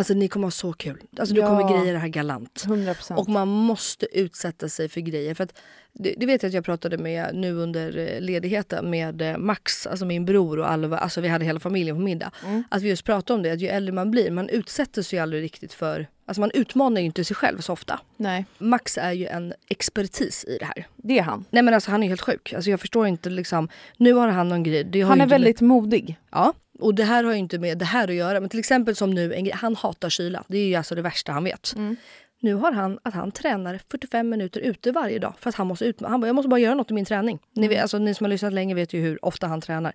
Alltså 0.00 0.14
ni 0.14 0.28
kommer 0.28 0.46
ha 0.46 0.50
så 0.50 0.72
kul. 0.72 1.02
Alltså 1.18 1.34
du 1.34 1.40
Ja. 1.40 1.46
kommer 1.46 1.78
greja 1.78 1.92
det 1.92 1.98
här 1.98 2.08
galant. 2.08 2.62
100 2.66 2.94
procent. 2.94 3.20
Och 3.20 3.28
man 3.28 3.48
måste 3.48 4.18
utsätta 4.18 4.68
sig 4.68 4.88
för 4.88 5.00
grejer. 5.00 5.34
För 5.34 5.44
att, 5.44 5.58
det, 5.92 6.14
det 6.16 6.26
vet 6.26 6.42
jag 6.42 6.50
att 6.50 6.54
jag 6.54 6.64
pratade 6.64 6.98
med 6.98 7.34
nu 7.34 7.52
under 7.52 7.98
eh, 7.98 8.20
ledigheten 8.20 8.90
med 8.90 9.22
eh, 9.22 9.38
Max, 9.38 9.86
alltså 9.86 10.04
min 10.06 10.24
bror 10.24 10.58
och 10.58 10.70
Alva. 10.70 10.98
Alltså 10.98 11.20
vi 11.20 11.28
hade 11.28 11.44
hela 11.44 11.60
familjen 11.60 11.96
på 11.96 12.02
middag. 12.02 12.30
Mm. 12.44 12.64
Att 12.70 12.82
vi 12.82 12.88
just 12.88 13.04
pratade 13.04 13.36
om 13.36 13.42
det, 13.42 13.50
att 13.50 13.60
ju 13.60 13.68
äldre 13.68 13.92
man 13.92 14.10
blir, 14.10 14.30
man 14.30 14.48
utsätter 14.48 15.02
sig 15.02 15.18
aldrig 15.18 15.42
riktigt 15.42 15.72
för... 15.72 16.06
Alltså 16.26 16.40
man 16.40 16.50
utmanar 16.54 17.00
ju 17.00 17.06
inte 17.06 17.24
sig 17.24 17.36
själv 17.36 17.58
så 17.60 17.72
ofta. 17.72 18.00
Nej, 18.16 18.44
Max 18.58 18.98
är 18.98 19.12
ju 19.12 19.26
en 19.26 19.54
expertis 19.68 20.44
i 20.44 20.56
det 20.58 20.64
här. 20.64 20.86
det 20.96 21.18
är 21.18 21.22
han. 21.22 21.44
Nej 21.50 21.62
men 21.62 21.74
alltså 21.74 21.90
han 21.90 22.02
är 22.02 22.08
helt 22.08 22.20
sjuk. 22.20 22.52
Alltså 22.52 22.70
jag 22.70 22.80
förstår 22.80 23.06
inte 23.06 23.30
liksom. 23.30 23.68
Nu 23.96 24.12
har 24.12 24.28
han 24.28 24.48
någon 24.48 24.62
grej. 24.62 25.00
Han 25.02 25.20
är 25.20 25.26
väldigt 25.26 25.60
modig. 25.60 26.18
Ja. 26.30 26.52
Och 26.80 26.94
det 26.94 27.04
här 27.04 27.24
har 27.24 27.32
ju 27.32 27.38
inte 27.38 27.58
med 27.58 27.78
det 27.78 27.84
här 27.84 28.08
att 28.08 28.14
göra. 28.14 28.40
Men 28.40 28.48
till 28.48 28.58
exempel 28.58 28.96
som 28.96 29.10
nu, 29.10 29.50
han 29.54 29.76
hatar 29.76 30.08
kyla. 30.10 30.44
Det 30.48 30.58
är 30.58 30.66
ju 30.66 30.74
alltså 30.74 30.94
det 30.94 31.02
värsta 31.02 31.32
han 31.32 31.44
vet. 31.44 31.72
Mm. 31.76 31.96
Nu 32.42 32.54
har 32.54 32.72
han 32.72 32.98
att 33.02 33.14
han 33.14 33.32
tränar 33.32 33.80
45 33.90 34.28
minuter 34.28 34.60
ute 34.60 34.92
varje 34.92 35.18
dag. 35.18 35.34
För 35.38 35.48
att 35.48 35.54
han 35.56 35.66
måste 35.66 35.84
ut, 35.84 36.00
han 36.00 36.20
bara, 36.20 36.26
jag 36.26 36.34
måste 36.36 36.48
bara 36.48 36.60
göra 36.60 36.74
något 36.74 36.90
i 36.90 36.94
min 36.94 37.04
träning. 37.04 37.38
Ni, 37.52 37.60
Mm. 37.66 37.68
vet, 37.68 37.82
alltså, 37.82 37.98
ni 37.98 38.14
som 38.14 38.24
har 38.24 38.28
lyssnat 38.30 38.52
länge 38.52 38.74
vet 38.74 38.92
ju 38.92 39.00
hur 39.00 39.24
ofta 39.24 39.46
han 39.46 39.60
tränar. 39.60 39.92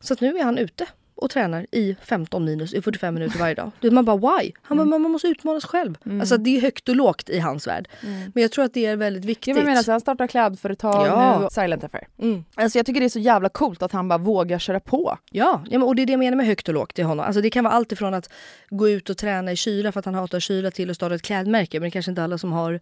Så 0.00 0.16
nu 0.20 0.38
är 0.38 0.44
han 0.44 0.58
ute 0.58 0.86
och 1.20 1.30
tränar 1.30 1.66
i 1.72 1.96
15 2.02 2.44
minus 2.44 2.74
i 2.74 2.82
45 2.82 3.14
minuter 3.14 3.38
varje 3.38 3.54
dag. 3.54 3.70
Är 3.80 3.90
Man 3.90 4.04
bara 4.04 4.16
why? 4.16 4.52
Han 4.62 4.78
Mm. 4.78 4.90
bara, 4.90 4.98
man 4.98 5.10
måste 5.10 5.28
utmana 5.28 5.60
sig 5.60 5.68
själv. 5.70 5.94
Alltså 6.20 6.36
det 6.36 6.56
är 6.56 6.60
högt 6.60 6.88
och 6.88 6.96
lågt 6.96 7.30
i 7.30 7.38
hans 7.38 7.66
värld. 7.66 7.88
Men 8.34 8.42
jag 8.42 8.52
tror 8.52 8.64
att 8.64 8.74
det 8.74 8.86
är 8.86 8.96
väldigt 8.96 9.24
viktigt. 9.24 9.56
Jag 9.56 9.64
menar, 9.64 9.82
så 9.82 9.90
han 9.90 10.00
startar 10.00 10.26
klädföretag 10.26 11.06
Ja. 11.06 11.40
nu, 11.40 11.48
Silent 11.50 11.84
Affair. 11.84 12.08
Mm. 12.18 12.44
Alltså 12.54 12.78
jag 12.78 12.86
tycker 12.86 13.00
det 13.00 13.06
är 13.06 13.08
så 13.08 13.18
jävla 13.18 13.48
coolt 13.48 13.82
att 13.82 13.92
han 13.92 14.08
bara 14.08 14.18
vågar 14.18 14.58
köra 14.58 14.80
på. 14.80 15.18
Ja, 15.30 15.64
ja 15.70 15.84
och 15.84 15.96
det 15.96 16.02
är 16.02 16.06
det 16.06 16.12
jag 16.12 16.18
menar 16.18 16.36
med 16.36 16.46
högt 16.46 16.68
och 16.68 16.74
lågt 16.74 16.98
i 16.98 17.02
honom. 17.02 17.26
Alltså 17.26 17.40
det 17.40 17.50
kan 17.50 17.64
vara 17.64 17.74
allt 17.74 17.92
ifrån 17.92 18.14
att 18.14 18.30
gå 18.70 18.88
ut 18.88 19.10
och 19.10 19.16
träna 19.16 19.52
i 19.52 19.56
kyla 19.56 19.92
för 19.92 19.98
att 19.98 20.04
han 20.04 20.14
hatar 20.14 20.40
kyla 20.40 20.70
till 20.70 20.90
att 20.90 20.96
starta 20.96 21.14
ett 21.14 21.22
klädmärke. 21.22 21.80
Men 21.80 21.82
det 21.82 21.88
är 21.88 21.90
kanske 21.90 22.10
inte 22.10 22.24
alla 22.24 22.38
som 22.38 22.52
har 22.52 22.80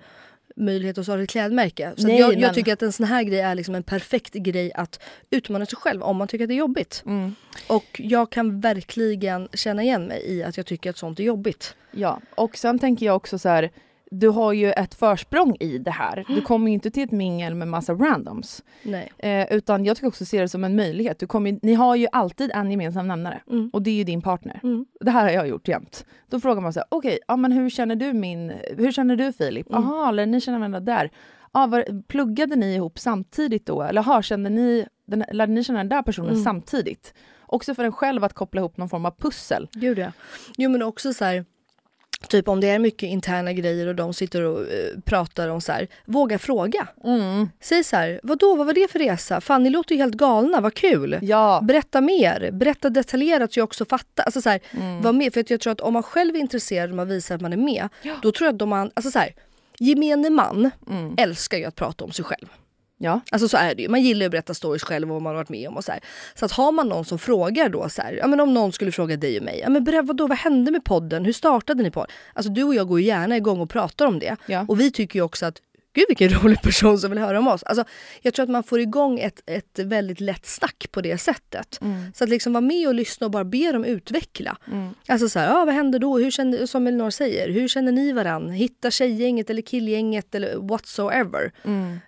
möjlighet 0.58 0.98
att 0.98 1.04
starta 1.04 1.22
ett 1.22 1.30
klädmärke. 1.30 1.92
Så 1.96 2.06
Nej, 2.06 2.20
jag, 2.20 2.32
jag 2.32 2.40
men- 2.40 2.54
tycker 2.54 2.72
att 2.72 2.82
en 2.82 2.92
sån 2.92 3.06
här 3.06 3.22
grej 3.22 3.40
är 3.40 3.54
liksom 3.54 3.74
en 3.74 3.82
perfekt 3.82 4.34
grej 4.34 4.72
att 4.74 5.00
utmana 5.30 5.66
sig 5.66 5.76
själv 5.76 6.02
om 6.02 6.16
man 6.16 6.28
tycker 6.28 6.44
att 6.44 6.48
det 6.48 6.54
är 6.54 6.58
jobbigt. 6.58 7.04
Och 7.68 7.84
jag 8.04 8.30
kan 8.30 8.60
verkligen 8.60 9.48
känna 9.52 9.82
igen 9.82 10.04
mig 10.06 10.22
i 10.26 10.42
att 10.42 10.56
jag 10.56 10.66
tycker 10.66 10.90
att 10.90 10.96
sånt 10.96 11.20
är 11.20 11.24
jobbigt. 11.24 11.74
Ja, 11.90 12.20
och 12.34 12.56
sen 12.56 12.78
tänker 12.78 13.06
jag 13.06 13.16
också 13.16 13.38
så 13.38 13.48
här, 13.48 13.70
du 14.10 14.28
har 14.28 14.52
ju 14.52 14.72
ett 14.72 14.94
försprång 14.94 15.56
i 15.60 15.78
det 15.78 15.90
här. 15.90 16.24
Du 16.28 16.40
kommer 16.40 16.68
ju 16.68 16.74
inte 16.74 16.90
till 16.90 17.02
ett 17.02 17.10
mingel 17.12 17.54
med 17.54 17.68
massa 17.68 17.92
randoms. 17.94 18.62
Nej. 18.82 19.12
Eh, 19.18 19.52
utan 19.52 19.84
jag 19.84 19.96
tycker 19.96 20.08
också 20.08 20.24
se 20.24 20.40
det 20.40 20.48
som 20.48 20.64
en 20.64 20.76
möjlighet. 20.76 21.18
Du 21.18 21.26
kommer, 21.26 21.58
ni 21.62 21.74
har 21.74 21.96
ju 21.96 22.06
alltid 22.12 22.50
en 22.54 22.70
gemensam 22.70 23.08
nämnare 23.08 23.42
Mm. 23.50 23.70
och 23.72 23.82
det 23.82 23.90
är 23.90 23.94
ju 23.94 24.04
din 24.04 24.22
partner. 24.22 24.60
Mm. 24.62 24.86
Det 25.00 25.10
här 25.10 25.22
har 25.22 25.30
jag 25.30 25.48
gjort 25.48 25.68
jämt. 25.68 26.06
Då 26.30 26.40
frågar 26.40 26.60
man 26.62 26.72
så 26.72 26.78
här, 26.80 26.86
okej, 26.90 27.18
ja, 27.28 27.36
men 27.36 27.52
hur 27.52 27.70
känner 27.70 27.96
du 27.96 28.12
min, 28.12 28.52
hur 28.76 28.92
känner 28.92 29.16
du 29.16 29.32
Filip? 29.32 29.70
Mm. 29.70 29.82
Jaha, 29.82 30.08
eller 30.08 30.26
ni 30.26 30.40
känner 30.40 30.58
varandra 30.58 30.80
där. 30.80 31.10
Ja, 31.52 31.66
var, 31.66 32.02
pluggade 32.02 32.56
ni 32.56 32.74
ihop 32.74 32.98
samtidigt 32.98 33.66
då? 33.66 33.82
Eller 33.82 34.00
aha, 34.00 34.22
kände 34.22 34.50
ni, 34.50 34.86
den, 35.06 35.24
lärde 35.32 35.52
ni 35.52 35.64
känna 35.64 35.78
den 35.78 35.88
där 35.88 36.02
personen 36.02 36.30
Mm. 36.30 36.44
samtidigt? 36.44 37.14
Också 37.46 37.74
för 37.74 37.84
en 37.84 37.92
själv 37.92 38.24
att 38.24 38.32
koppla 38.34 38.60
ihop 38.60 38.76
någon 38.76 38.88
form 38.88 39.04
av 39.04 39.14
pussel. 39.18 39.68
Gud 39.72 39.98
ja. 39.98 40.12
Jo 40.56 40.70
men 40.70 40.82
också 40.82 41.12
så 41.12 41.24
här. 41.24 41.44
Typ 42.28 42.48
om 42.48 42.60
det 42.60 42.68
är 42.68 42.78
mycket 42.78 43.02
interna 43.08 43.52
grejer 43.52 43.86
och 43.86 43.94
de 43.94 44.14
sitter 44.14 44.42
och 44.42 44.60
eh, 44.60 45.00
pratar 45.04 45.48
om 45.48 45.60
så 45.60 45.72
här. 45.72 45.86
Våga 46.04 46.38
fråga. 46.38 46.88
Mm. 47.04 47.48
Säg 47.60 47.84
så 47.84 47.96
här, 47.96 48.20
vadå, 48.22 48.54
vad 48.56 48.66
var 48.66 48.74
det 48.74 48.90
för 48.90 48.98
resa? 48.98 49.40
Fan 49.40 49.62
ni 49.62 49.70
låter 49.70 49.94
ju 49.94 50.00
helt 50.00 50.14
galna, 50.14 50.60
vad 50.60 50.74
kul! 50.74 51.18
Ja. 51.22 51.60
Berätta 51.62 52.00
mer, 52.00 52.50
berätta 52.52 52.90
detaljerat 52.90 53.52
så 53.52 53.58
jag 53.60 53.64
också 53.64 53.84
fattar. 53.84 54.24
Alltså 54.24 54.40
så 54.42 54.50
här, 54.50 54.60
Mm. 54.70 55.02
var 55.02 55.12
med. 55.12 55.32
För 55.34 55.40
att 55.40 55.50
jag 55.50 55.60
tror 55.60 55.72
att 55.72 55.80
om 55.80 55.92
man 55.92 56.02
själv 56.02 56.34
är 56.36 56.40
intresserad 56.40 56.90
och 56.90 56.96
man 56.96 57.08
visar 57.08 57.34
att 57.34 57.40
man 57.40 57.52
är 57.52 57.56
med, 57.56 57.88
då 58.22 58.32
tror 58.32 58.46
jag 58.46 58.52
att 58.52 58.58
de 58.58 58.68
man, 58.68 58.90
alltså 58.94 59.10
så 59.10 59.18
här, 59.18 59.34
gemene 59.78 60.30
man 60.30 60.70
Mm. 60.90 61.14
älskar 61.18 61.58
ju 61.58 61.64
att 61.64 61.74
prata 61.76 62.04
om 62.04 62.12
sig 62.12 62.24
själv. 62.24 62.48
Ja. 62.98 63.20
Alltså 63.30 63.48
så 63.48 63.56
är 63.56 63.74
det 63.74 63.82
ju. 63.82 63.88
Man 63.88 64.02
gillar 64.02 64.20
ju 64.20 64.26
att 64.26 64.30
berätta 64.30 64.54
stories 64.54 64.82
själv 64.82 65.08
och 65.08 65.14
vad 65.14 65.22
man 65.22 65.30
har 65.30 65.36
varit 65.36 65.48
med 65.48 65.68
om 65.68 65.76
och 65.76 65.84
så 65.84 65.92
här. 65.92 66.00
Så 66.34 66.44
att 66.44 66.52
har 66.52 66.72
man 66.72 66.88
någon 66.88 67.04
som 67.04 67.18
frågar 67.18 67.68
då 67.68 67.88
så 67.88 68.02
här, 68.02 68.12
ja 68.12 68.26
men 68.26 68.40
om 68.40 68.54
någon 68.54 68.72
skulle 68.72 68.92
fråga 68.92 69.16
dig 69.16 69.38
och 69.38 69.44
mig, 69.44 69.60
ja 69.60 69.68
men 69.68 69.84
berätta 69.84 70.02
vadå, 70.02 70.26
vad 70.26 70.38
hände 70.38 70.70
med 70.70 70.84
podden? 70.84 71.24
Hur 71.24 71.32
startade 71.32 71.82
ni 71.82 71.90
podden? 71.90 72.10
Alltså 72.32 72.52
du 72.52 72.64
och 72.64 72.74
jag 72.74 72.88
går 72.88 73.00
ju 73.00 73.06
gärna 73.06 73.36
igång 73.36 73.60
och 73.60 73.70
pratar 73.70 74.06
om 74.06 74.18
det. 74.18 74.36
Ja. 74.46 74.64
Och 74.68 74.80
vi 74.80 74.90
tycker 74.90 75.18
ju 75.18 75.22
också 75.22 75.46
att 75.46 75.60
Gud 75.92 76.04
vilken 76.08 76.28
rolig 76.42 76.62
person 76.62 76.98
som 76.98 77.10
vill 77.10 77.18
höra 77.18 77.38
om 77.38 77.48
oss. 77.48 77.62
Alltså, 77.62 77.84
jag 78.22 78.34
tror 78.34 78.42
att 78.42 78.50
man 78.50 78.62
får 78.62 78.80
igång 78.80 79.18
ett, 79.18 79.42
ett 79.46 79.78
väldigt 79.78 80.20
lätt 80.20 80.46
snack 80.46 80.86
på 80.90 81.00
det 81.00 81.18
sättet. 81.18 81.78
Så 82.14 82.24
att 82.24 82.30
liksom 82.30 82.52
vara 82.52 82.60
med 82.60 82.88
och 82.88 82.94
lyssna 82.94 83.24
och 83.24 83.30
bara 83.30 83.44
be 83.44 83.72
dem 83.72 83.84
utveckla. 83.84 84.56
Alltså 85.08 85.28
så 85.28 85.38
här, 85.38 85.46
ja, 85.46 85.64
vad 85.64 85.74
händer 85.74 85.98
då? 85.98 86.18
Hur 86.18 86.30
känner, 86.30 86.66
som 86.66 86.86
Elinor 86.86 87.10
säger, 87.10 87.50
hur 87.50 87.68
känner 87.68 87.92
ni 87.92 88.12
varann? 88.12 88.50
Hitta 88.50 88.90
tjejgänget 88.90 89.50
eller 89.50 89.62
killgänget 89.62 90.34
eller 90.34 90.56
whatsoever. 90.56 91.52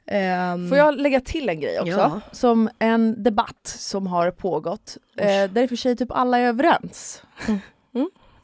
Ehm, 0.07 0.69
Får 0.69 0.79
jag 0.79 1.01
lägga 1.01 1.21
till 1.21 1.49
en 1.49 1.61
grej 1.61 1.81
också? 1.81 1.91
Ja. 1.93 2.21
Som 2.33 2.71
en 2.79 3.23
debatt 3.23 3.67
som 3.79 4.07
har 4.07 4.31
pågått, 4.31 4.97
eh, 5.17 5.27
där 5.51 5.63
i 5.63 5.65
och 5.67 5.69
för 5.69 5.77
sig 5.77 5.97
typ 5.97 6.11
alla 6.13 6.39
är 6.39 6.45
överens. 6.49 7.23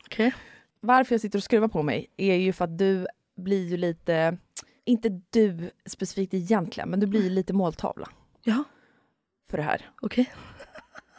okej. 0.07 0.35
Varför 0.81 1.15
jag 1.15 1.21
sitter 1.21 1.39
och 1.39 1.45
skruvar 1.45 1.69
på 1.69 1.83
mig 1.83 2.07
är 2.17 2.35
ju 2.35 2.53
för 2.53 2.65
att 2.65 2.79
du 2.79 3.07
blir 3.37 3.69
ju 3.69 3.77
lite, 3.77 4.37
inte 4.87 5.21
du 5.31 5.71
specifikt 5.87 6.35
egentligen, 6.35 6.89
men 6.91 7.01
du 7.01 7.07
blir 7.07 7.31
lite 7.31 7.53
måltavla 7.53 8.09
Ja, 8.43 8.65
för 9.49 9.57
det 9.57 9.63
här. 9.65 9.91
okej. 10.03 10.33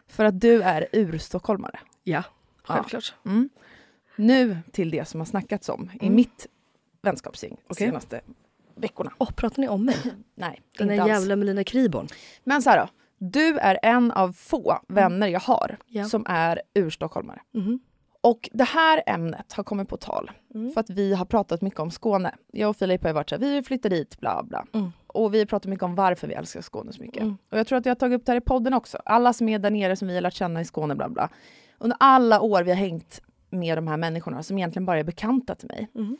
För 0.07 0.25
att 0.25 0.41
du 0.41 0.62
är 0.62 0.88
urstockholmare. 0.91 1.79
Ja, 2.03 2.24
Ja. 2.67 2.74
självklart. 2.74 3.13
Mm. 3.25 3.50
Nu 4.15 4.57
till 4.71 4.89
det 4.91 5.05
som 5.05 5.19
har 5.19 5.25
snackats 5.25 5.69
om 5.69 5.91
i 6.01 6.05
Mm. 6.05 6.15
mitt 6.15 6.47
vänskapsgäng 7.01 7.51
de 7.55 7.62
Okej. 7.74 7.88
senaste 7.88 8.21
veckorna. 8.75 9.12
Åh, 9.17 9.31
pratar 9.31 9.62
ni 9.62 9.67
om 9.67 9.86
mig? 9.86 9.95
Nej, 10.36 10.62
Den 10.77 10.91
inte 10.91 11.03
där 11.03 11.09
jävla 11.09 11.36
Melina 11.36 11.63
Kriborn. 11.63 12.07
Men 12.43 12.62
så 12.62 12.69
här 12.69 12.77
då, 12.79 12.89
du 13.27 13.57
är 13.59 13.79
en 13.83 14.12
av 14.12 14.33
få 14.33 14.79
vänner 14.88 15.27
jag 15.27 15.39
har 15.39 15.65
Mm. 15.69 15.77
Ja. 15.88 16.05
som 16.05 16.25
är 16.29 16.62
urstockholmare. 16.74 17.41
Mhm. 17.53 17.79
Och 18.29 18.50
det 18.53 18.63
här 18.63 19.03
ämnet 19.05 19.53
har 19.53 19.63
kommit 19.63 19.89
på 19.89 19.98
tal 19.98 20.31
Mm. 20.55 20.72
för 20.72 20.81
att 20.81 20.89
vi 20.89 21.13
har 21.13 21.25
pratat 21.25 21.62
mycket 21.62 21.79
om 21.79 21.91
Skåne. 21.91 22.36
Jag 22.51 22.69
och 22.69 22.75
Filip 22.75 23.03
har 23.03 23.13
varit 23.13 23.29
så 23.29 23.36
här, 23.36 23.39
vi 23.39 23.53
vill 23.53 23.63
flytta 23.63 23.89
dit, 23.89 24.19
bla 24.19 24.43
bla. 24.43 24.65
Mm. 24.74 24.91
Och 25.07 25.34
vi 25.34 25.39
har 25.39 25.46
pratat 25.46 25.69
mycket 25.69 25.84
om 25.84 25.96
varför 25.96 26.27
vi 26.27 26.34
älskar 26.34 26.62
Skåne 26.62 26.93
så 26.93 27.01
mycket. 27.01 27.22
Mm. 27.22 27.38
Och 27.51 27.57
jag 27.57 27.67
tror 27.67 27.77
att 27.79 27.86
jag 27.86 27.91
har 27.91 27.96
tagit 27.96 28.19
upp 28.19 28.25
det 28.25 28.31
här 28.31 28.38
i 28.38 28.41
podden 28.41 28.74
också. 28.74 28.98
Alla 29.05 29.34
som 29.34 29.50
är 29.50 29.60
där 29.60 29.69
nere 29.69 29.96
som 29.96 30.07
vi 30.07 30.13
har 30.13 30.22
lärt 30.22 30.34
känna 30.34 30.62
i 30.62 30.65
Skåne, 30.65 30.96
bla 30.96 31.10
bla. 31.10 31.29
Under 31.77 31.98
alla 32.00 32.41
år 32.41 32.63
vi 32.63 32.72
har 32.72 32.77
hängt 32.77 33.22
med 33.50 33.77
de 33.77 33.88
här 33.88 33.98
människorna 33.98 34.43
som 34.43 34.57
egentligen 34.57 34.86
bara 34.86 35.00
är 35.00 35.03
bekanta 35.03 35.55
till 35.55 35.67
mig. 35.67 35.88
Mm. 35.96 36.17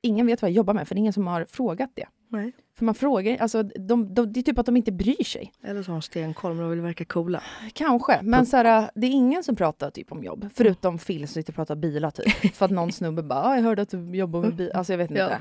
Ingen 0.00 0.26
vet 0.26 0.42
vad 0.42 0.50
jag 0.50 0.56
jobbar 0.56 0.74
med 0.74 0.88
för 0.88 0.94
det 0.94 0.98
är 0.98 1.00
ingen 1.00 1.12
som 1.12 1.26
har 1.26 1.44
frågat 1.44 1.90
det. 1.94 2.06
Nej. 2.32 2.52
För 2.74 2.84
man 2.84 2.94
frågar, 2.94 3.36
alltså 3.36 3.62
de, 3.62 4.14
de, 4.14 4.32
det 4.32 4.40
är 4.40 4.42
typ 4.42 4.58
att 4.58 4.66
de 4.66 4.76
inte 4.76 4.92
bryr 4.92 5.24
sig. 5.24 5.52
Eller 5.64 5.82
så 5.82 5.90
har 5.90 5.94
de 5.96 6.02
stenkoll 6.02 6.60
och 6.60 6.72
vill 6.72 6.80
verka 6.80 7.04
coola. 7.04 7.42
Kanske, 7.72 8.20
men 8.22 8.46
så 8.46 8.56
här, 8.56 8.90
det 8.94 9.06
är 9.06 9.10
ingen 9.10 9.44
som 9.44 9.56
pratar 9.56 9.90
typ 9.90 10.12
om 10.12 10.24
jobb. 10.24 10.48
Förutom 10.54 10.98
Phil 10.98 11.28
som 11.28 11.34
sitter 11.34 11.52
och 11.52 11.56
pratar 11.56 11.74
bilar 11.76 12.10
typ. 12.10 12.54
För 12.54 12.64
att 12.64 12.70
någon 12.70 12.92
snubbe 12.92 13.22
bara, 13.22 13.42
"Ah, 13.44 13.54
jag 13.56 13.62
hörde 13.62 13.82
att 13.82 13.90
du 13.90 14.16
jobbar 14.16 14.40
med 14.40 14.54
bil. 14.56 14.72
Alltså 14.74 14.92
jag 14.92 14.98
vet 14.98 15.10
inte. 15.10 15.20
Ja. 15.22 15.36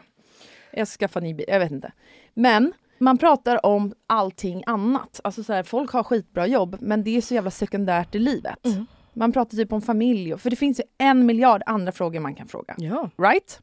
Jag 0.74 0.88
ska 0.88 0.98
skaffa 1.00 1.20
ny 1.20 1.34
bil, 1.34 1.46
jag 1.48 1.60
vet 1.60 1.72
inte. 1.72 1.92
Men 2.34 2.74
man 2.98 3.18
pratar 3.18 3.66
om 3.66 3.94
allting 4.08 4.64
annat. 4.66 5.20
Alltså 5.24 5.44
så 5.44 5.54
här, 5.54 5.64
folk 5.64 5.92
har 5.92 6.04
skitbra 6.04 6.48
jobb, 6.48 6.78
men 6.80 7.04
det 7.04 7.18
är 7.18 7.22
så 7.22 7.34
jävla 7.34 7.52
sekundärt 7.52 8.16
i 8.16 8.20
livet. 8.20 8.66
Mm. 8.66 8.86
Man 9.14 9.32
pratar 9.32 9.58
typ 9.58 9.74
om 9.74 9.82
familj, 9.82 10.38
för 10.38 10.50
det 10.50 10.56
finns 10.56 10.80
ju 10.80 10.84
en 10.98 11.26
miljard 11.26 11.64
andra 11.66 11.92
frågor 11.92 12.20
man 12.20 12.36
kan 12.36 12.48
fråga. 12.48 12.76
Ja. 12.78 13.10
Right? 13.18 13.60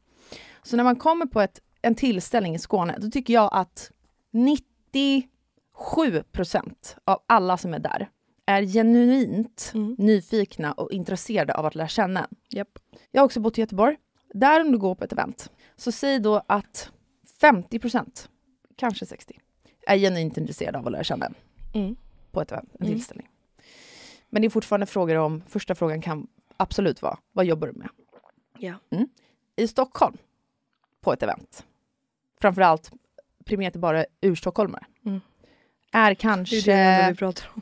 Så 0.63 0.77
när 0.77 0.83
man 0.83 0.95
kommer 0.95 1.25
på 1.25 1.41
ett, 1.41 1.59
en 1.81 1.95
tillställning 1.95 2.55
i 2.55 2.59
Skåne, 2.59 2.97
då 2.99 3.09
tycker 3.11 3.33
jag 3.33 3.49
att 3.51 3.91
97 4.31 6.23
procent 6.31 6.95
av 7.05 7.23
alla 7.27 7.57
som 7.57 7.73
är 7.73 7.79
där 7.79 8.09
är 8.45 8.63
genuint 8.63 9.71
Mm. 9.75 9.95
nyfikna 9.99 10.71
och 10.73 10.91
intresserade 10.91 11.53
av 11.53 11.65
att 11.65 11.75
lära 11.75 11.87
känna. 11.87 12.27
Japp. 12.49 12.79
Jag 13.11 13.21
har 13.21 13.25
också 13.25 13.39
bott 13.39 13.57
i 13.57 13.61
Göteborg. 13.61 13.97
Där 14.33 14.61
om 14.61 14.71
du 14.71 14.77
går 14.77 14.95
på 14.95 15.03
ett 15.03 15.13
event, 15.13 15.51
så 15.75 15.91
säg 15.91 16.19
då 16.19 16.41
att 16.47 16.91
50 17.41 17.79
procent, 17.79 18.29
kanske 18.75 19.05
60, 19.05 19.39
är 19.87 19.97
genuint 19.97 20.37
intresserade 20.37 20.77
av 20.77 20.85
att 20.85 20.91
lära 20.91 21.03
känna 21.03 21.25
en 21.25 21.35
Mm. 21.73 21.95
på 22.31 22.41
ett 22.41 22.51
event, 22.51 22.69
en 22.79 22.85
Mm. 22.85 22.93
tillställning. 22.97 23.27
Men 24.29 24.41
det 24.41 24.47
är 24.47 24.49
fortfarande 24.49 24.85
frågor 24.85 25.15
om, 25.15 25.41
första 25.47 25.75
frågan 25.75 26.01
kan 26.01 26.27
absolut 26.57 27.01
vara, 27.01 27.17
vad 27.31 27.45
jobbar 27.45 27.67
du 27.67 27.73
med? 27.73 27.89
Ja. 28.61 28.75
i 29.55 29.67
Stockholm 29.67 30.17
på 31.01 31.13
ett 31.13 31.23
event, 31.23 31.65
framförallt 32.41 32.91
primärt 33.45 33.75
bara 33.75 34.05
urstockholmare, 34.21 34.85
Mm. 35.05 35.21
är 35.91 36.01
Det 36.05 36.11
är 36.11 36.15
kanske... 36.15 36.61
det 36.61 37.07
vi 37.11 37.15
pratar 37.17 37.51
om. 37.55 37.61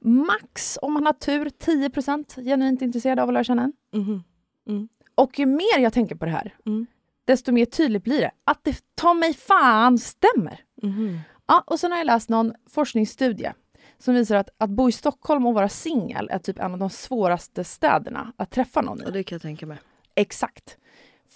max, 0.26 0.78
om 0.82 0.92
man 0.92 1.06
har 1.06 1.12
tur, 1.12 1.46
10% 1.48 2.44
genuint 2.44 2.82
intresserade 2.82 3.22
av 3.22 3.28
att 3.28 3.32
lära 3.34 3.44
känna 3.44 3.62
en. 3.62 3.72
Mhm. 3.92 4.88
Och 5.14 5.38
ju 5.38 5.46
mer 5.46 5.78
jag 5.78 5.92
tänker 5.92 6.14
på 6.14 6.24
det 6.24 6.30
här, 6.30 6.54
Mm. 6.66 6.86
desto 7.24 7.52
mer 7.52 7.64
tydligt 7.64 8.04
blir 8.04 8.20
det 8.20 8.30
att 8.44 8.64
det 8.64 8.82
ta 8.94 9.14
mig 9.14 9.34
fan 9.34 9.98
stämmer. 9.98 10.60
Mhm. 10.82 11.18
Ja, 11.46 11.64
och 11.66 11.80
sen 11.80 11.90
har 11.90 11.98
jag 11.98 12.06
läst 12.06 12.28
någon 12.28 12.52
forskningsstudie 12.70 13.52
som 13.98 14.14
visar 14.14 14.36
att, 14.36 14.48
att 14.58 14.70
bo 14.70 14.88
i 14.88 14.92
Stockholm 14.92 15.46
och 15.46 15.54
vara 15.54 15.68
singel 15.68 16.28
är 16.32 16.38
typ 16.38 16.58
en 16.58 16.72
av 16.72 16.78
de 16.78 16.90
svåraste 16.90 17.64
städerna 17.64 18.32
att 18.36 18.50
träffa 18.50 18.80
någon 18.82 19.00
i. 19.00 19.04
Ja, 19.04 19.10
det 19.10 19.22
kan 19.24 19.36
jag 19.36 19.42
tänka 19.42 19.66
mig. 19.66 19.78
Exakt. 20.14 20.76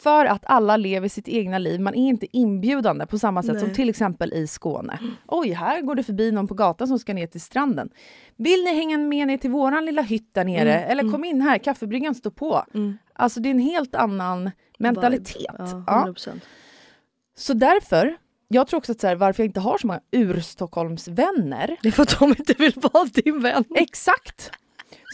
För 0.02 0.24
att 0.26 0.42
alla 0.46 0.76
lever 0.76 1.08
sitt 1.08 1.28
egna 1.28 1.58
liv. 1.58 1.80
Man 1.80 1.94
är 1.94 2.08
inte 2.08 2.36
inbjudande 2.36 3.06
på 3.06 3.18
samma 3.18 3.42
sätt 3.42 3.58
som 3.58 3.66
Nej. 3.68 3.76
till 3.76 3.88
exempel 3.88 4.32
i 4.32 4.46
Skåne. 4.46 4.98
Oj, 5.26 5.50
här 5.52 5.80
går 5.82 5.94
det 5.94 6.02
förbi 6.02 6.32
någon 6.32 6.48
på 6.48 6.54
gatan 6.54 6.88
som 6.88 6.98
ska 6.98 7.14
ner 7.14 7.26
till 7.26 7.40
stranden. 7.40 7.90
Vill 8.36 8.64
ni 8.64 8.74
hänga 8.74 8.98
med 8.98 9.26
ner 9.26 9.38
till 9.38 9.50
våran 9.50 9.84
lilla 9.84 10.02
hytt 10.02 10.34
där 10.34 10.44
nere? 10.44 10.74
Mm, 10.74 10.90
Eller 10.90 11.12
kom 11.12 11.24
in 11.24 11.40
här, 11.40 11.58
kaffebryggan 11.58 12.14
står 12.14 12.30
på. 12.30 12.64
Mm. 12.74 12.98
Alltså 13.12 13.40
det 13.40 13.48
är 13.48 13.50
en 13.50 13.58
helt 13.58 13.94
annan 13.94 14.50
mentalitet. 14.78 15.34
Ja, 15.58 15.84
Ja. 15.86 16.04
100%. 16.06 16.40
Så 17.36 17.52
därför, 17.54 18.16
jag 18.48 18.66
tror 18.68 18.78
också 18.78 18.92
att 18.92 19.00
så 19.00 19.06
här, 19.06 19.14
varför 19.16 19.42
jag 19.42 19.48
inte 19.48 19.60
har 19.60 19.78
så 19.78 19.86
många 19.86 20.00
ur-Stockholmsvänner. 20.10 21.76
Det 21.82 21.88
är 21.88 21.92
för 21.92 22.02
att 22.02 22.18
de 22.18 22.28
inte 22.28 22.54
vill 22.58 22.72
vara 22.76 23.04
din 23.04 23.40
vän. 23.42 23.64
Exakt! 23.76 24.50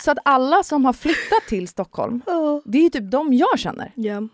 Så 0.04 0.10
att 0.10 0.18
alla 0.24 0.62
som 0.62 0.84
har 0.84 0.92
flyttat 0.92 1.42
till 1.48 1.68
Stockholm, 1.68 2.22
Ja. 2.26 2.62
det 2.64 2.78
är 2.78 2.82
ju 2.82 2.88
typ 2.90 3.10
de 3.10 3.32
jag 3.34 3.58
känner. 3.58 3.92
Ja. 3.94 4.28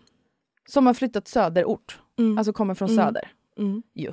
Som 0.71 0.85
har 0.87 0.93
flyttat 0.93 1.27
söderort, 1.27 1.99
Mm. 2.19 2.37
alltså 2.37 2.53
kommer 2.53 2.73
från 2.73 2.89
Mm. 2.89 3.05
söder. 3.05 3.31
Mm. 3.57 3.83
ju. 3.93 4.11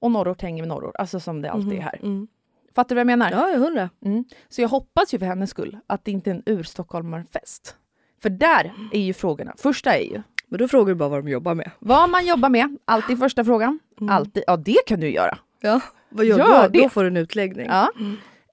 Och 0.00 0.10
norrort 0.10 0.42
hänger 0.42 0.62
med 0.62 0.68
norrort, 0.68 0.96
alltså 0.96 1.20
som 1.20 1.42
det 1.42 1.50
alltid 1.50 1.72
är 1.72 1.80
här. 1.80 1.98
Mm. 2.02 2.28
Fattar 2.74 2.88
du 2.88 2.94
vad 2.94 3.00
jag 3.00 3.18
menar? 3.18 3.30
Ja, 3.30 3.48
jag 3.50 3.58
hundra. 3.58 3.90
Mm. 4.04 4.24
Så 4.48 4.60
jag 4.62 4.68
hoppas 4.68 5.14
ju 5.14 5.18
för 5.18 5.26
hennes 5.26 5.50
skull 5.50 5.78
att 5.86 6.04
det 6.04 6.10
inte 6.10 6.30
är 6.30 6.34
en 6.34 6.42
ur-stockholmarfest. 6.46 7.76
För 8.22 8.30
där 8.30 8.72
är 8.92 9.00
ju 9.00 9.12
frågorna. 9.12 9.54
Första 9.58 9.96
är 9.96 10.02
ju 10.04 10.22
Men 10.46 10.58
då 10.58 10.68
frågar 10.68 10.86
du 10.88 10.94
bara 10.94 11.08
vad 11.08 11.24
de 11.24 11.30
jobbar 11.30 11.54
med. 11.54 11.70
vad 11.78 12.10
man 12.10 12.26
jobbar 12.26 12.48
med. 12.48 12.76
Alltid 12.84 13.18
första 13.18 13.44
frågan. 13.44 13.78
Mm. 14.00 14.14
Alltid. 14.14 14.42
Ja, 14.46 14.56
det 14.56 14.76
kan 14.86 15.00
du 15.00 15.10
göra. 15.12 15.38
Ja, 15.60 15.80
vad 16.08 16.24
gör 16.24 16.38
Gör 16.38 16.68
du? 16.68 16.80
Då 16.82 16.88
får 16.88 17.02
du 17.02 17.06
en 17.08 17.16
utläggning. 17.16 17.66
Ja. 17.66 17.90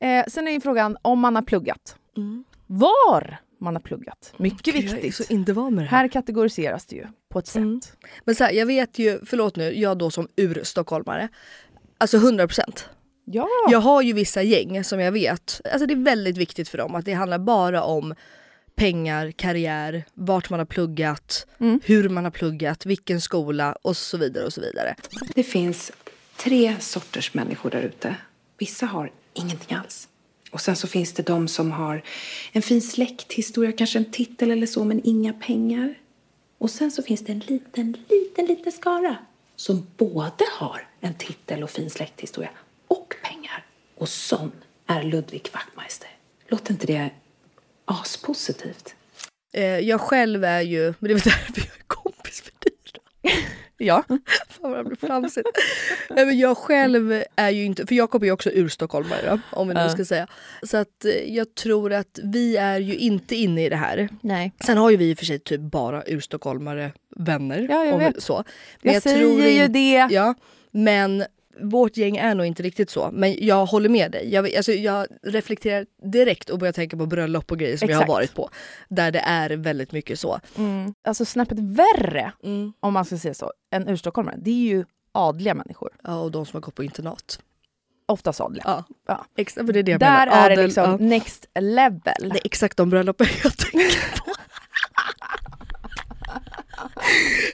Eh, 0.07 0.25
sen 0.27 0.47
är 0.47 0.51
ju 0.51 0.61
frågan 0.61 0.97
om 1.01 1.19
man 1.19 1.35
har 1.35 1.41
pluggat. 1.43 1.95
Mm. 2.17 2.43
Var 2.67 3.37
man 3.59 3.75
har 3.75 3.81
pluggat. 3.81 4.33
Mycket 4.37 4.67
Jag 4.67 4.75
är 4.75 4.81
viktigt. 4.93 5.15
så 5.15 5.33
inte 5.33 5.53
van 5.53 5.75
med 5.75 5.83
det 5.85 5.89
här. 5.89 5.97
Här 5.97 6.07
kategoriseras 6.07 6.85
det 6.85 6.95
ju 6.95 7.05
på 7.29 7.39
ett 7.39 7.47
sätt. 7.47 7.55
Mm. 7.55 7.81
Men 8.25 8.35
så 8.35 8.43
här, 8.43 8.51
jag 8.51 8.65
vet 8.65 8.99
ju, 8.99 9.19
förlåt 9.25 9.55
nu, 9.55 9.79
jag 9.79 9.97
då 9.97 10.11
som 10.11 10.27
ur-stockholmare. 10.35 11.27
Alltså 11.97 12.17
100 12.17 12.47
procent. 12.47 12.89
Ja. 13.25 13.47
Jag 13.71 13.79
har 13.79 14.01
ju 14.01 14.13
vissa 14.13 14.41
gäng 14.43 14.83
som 14.83 14.99
jag 14.99 15.11
vet, 15.11 15.61
alltså 15.71 15.85
det 15.85 15.93
är 15.93 16.03
väldigt 16.03 16.37
viktigt 16.37 16.69
för 16.69 16.77
dem 16.77 16.95
att 16.95 17.05
det 17.05 17.13
handlar 17.13 17.39
bara 17.39 17.83
om 17.83 18.15
pengar, 18.75 19.31
karriär, 19.31 20.03
vart 20.13 20.49
man 20.49 20.59
har 20.59 20.65
pluggat, 20.65 21.47
Mm. 21.59 21.79
hur 21.83 22.09
man 22.09 22.23
har 22.23 22.31
pluggat, 22.31 22.85
vilken 22.85 23.21
skola 23.21 23.73
och 23.81 23.97
så 23.97 24.17
vidare 24.17 24.45
och 24.45 24.53
så 24.53 24.61
vidare. 24.61 24.95
Det 25.35 25.43
finns 25.43 25.91
tre 26.37 26.75
sorters 26.79 27.33
människor 27.33 27.69
där 27.69 27.81
ute. 27.81 28.15
Vissa 28.57 28.85
har 28.85 29.11
ingenting 29.33 29.77
alls. 29.77 30.07
Och 30.51 30.61
sen 30.61 30.75
så 30.75 30.87
finns 30.87 31.13
det 31.13 31.23
de 31.23 31.47
som 31.47 31.71
har 31.71 32.03
en 32.51 32.61
fin 32.61 32.81
släkthistoria, 32.81 33.71
kanske 33.71 33.99
en 33.99 34.11
titel 34.11 34.51
eller 34.51 34.67
så, 34.67 34.83
men 34.83 35.01
inga 35.03 35.33
pengar. 35.33 35.99
Och 36.57 36.69
sen 36.69 36.91
så 36.91 37.03
finns 37.03 37.21
det 37.21 37.31
en 37.31 37.39
liten, 37.39 37.97
liten, 38.09 38.45
liten 38.45 38.71
skara 38.71 39.17
som 39.55 39.87
både 39.97 40.45
har 40.51 40.87
en 40.99 41.13
titel 41.13 41.63
och 41.63 41.69
fin 41.69 41.89
släkthistoria 41.89 42.49
och 42.87 43.15
pengar. 43.23 43.65
Och 43.95 44.09
sån 44.09 44.51
är 44.87 45.03
Ludvig 45.03 45.49
Wachtmeister. 45.53 46.09
Låter 46.47 46.71
inte 46.71 46.87
det 46.87 47.09
aspositivt? 47.85 48.95
Eh, 49.53 49.63
jag 49.63 50.01
själv 50.01 50.43
är 50.43 50.61
ju, 50.61 50.93
men 50.99 51.07
det 51.07 51.11
är 51.11 51.15
väl 51.15 51.21
därför 51.23 51.61
jag 51.61 51.77
är 51.77 51.83
kompis 51.87 52.43
med 52.45 52.53
dig. 52.61 52.73
då 52.93 53.29
ja. 53.77 54.03
Fan 54.49 54.71
vad 54.71 54.79
det 54.79 54.83
blir 54.83 54.95
flamsigt. 54.97 55.47
Men 56.09 56.39
jag 56.39 56.57
själv 56.57 57.23
är 57.35 57.49
ju 57.49 57.65
inte, 57.65 57.87
för 57.87 57.95
Jakob 57.95 58.21
är 58.23 58.25
ju 58.25 58.31
också 58.31 58.49
urstockholmare 58.53 59.39
om 59.51 59.67
vi 59.67 59.73
nu 59.73 59.89
ska 59.89 60.05
säga. 60.05 60.27
Så 60.63 60.77
att 60.77 61.05
eh, 61.05 61.11
jag 61.35 61.55
tror 61.55 61.93
att 61.93 62.19
vi 62.23 62.57
är 62.57 62.79
ju 62.79 62.95
inte 62.95 63.35
inne 63.35 63.65
i 63.65 63.69
det 63.69 63.75
här. 63.75 64.09
Nej. 64.21 64.51
Sen 64.65 64.77
har 64.77 64.89
ju 64.89 64.97
vi 64.97 65.09
i 65.09 65.13
och 65.13 65.17
för 65.17 65.25
sig 65.25 65.39
typ 65.39 65.61
bara 65.61 66.03
urstockholmare 66.07 66.91
vänner. 67.15 67.67
Ja, 67.69 67.85
jag 67.85 67.97
vet. 67.99 68.23
Så. 68.23 68.43
Jag 68.81 69.03
säger 69.03 69.17
ju 69.57 69.63
in- 69.63 69.71
det. 69.73 70.07
Ja, 70.11 70.33
men 70.71 71.23
vårt 71.61 71.97
gäng 71.97 72.17
är 72.17 72.35
nog 72.35 72.45
inte 72.45 72.63
riktigt 72.63 72.89
så. 72.89 73.09
Men 73.13 73.45
jag 73.45 73.65
håller 73.65 73.89
med 73.89 74.11
dig. 74.11 74.33
Jag, 74.33 74.55
alltså, 74.55 74.71
jag 74.71 75.07
reflekterar 75.23 75.85
direkt 76.03 76.49
och 76.49 76.59
börjar 76.59 76.73
tänka 76.73 76.97
på 76.97 77.05
bröllop 77.05 77.51
och 77.51 77.59
grejer 77.59 77.77
som 77.77 77.89
jag 77.89 77.95
Exakt. 77.95 78.09
har 78.09 78.15
varit 78.15 78.33
på. 78.35 78.49
Där 78.89 79.11
det 79.11 79.19
är 79.19 79.49
väldigt 79.49 79.91
mycket 79.91 80.19
så. 80.19 80.39
Mm. 80.57 80.93
Alltså 81.07 81.25
snäppet 81.25 81.59
värre, 81.59 82.31
Mm. 82.43 82.73
om 82.79 82.93
man 82.93 83.05
ska 83.05 83.17
säga 83.17 83.33
så, 83.33 83.51
än 83.71 83.87
urstockholmare. 83.89 84.35
Det 84.37 84.49
är 84.51 84.53
ju 84.69 84.85
adliga 85.11 85.53
människor. 85.53 85.89
Ja, 86.03 86.19
och 86.19 86.31
de 86.31 86.45
som 86.45 86.57
har 86.57 86.61
gått 86.61 86.75
på 86.75 86.83
internat. 86.83 87.39
Oftast 88.05 88.41
adliga. 88.41 88.63
Ja, 88.65 88.83
Ja. 89.07 89.25
exakt. 89.37 89.67
Det 89.73 89.79
är 89.79 89.83
det 89.83 89.91
jag 89.91 89.99
Där 89.99 90.27
är 90.27 90.49
det 90.49 90.53
Adel, 90.53 90.65
liksom 90.65 90.83
ja. 90.91 90.97
next 90.97 91.45
level. 91.59 91.99
Det 92.19 92.25
är 92.25 92.41
exakt 92.45 92.77
de 92.77 92.89
bröllopen 92.89 93.27
jag 93.43 93.57
tänker 93.57 94.17
på. 94.19 94.31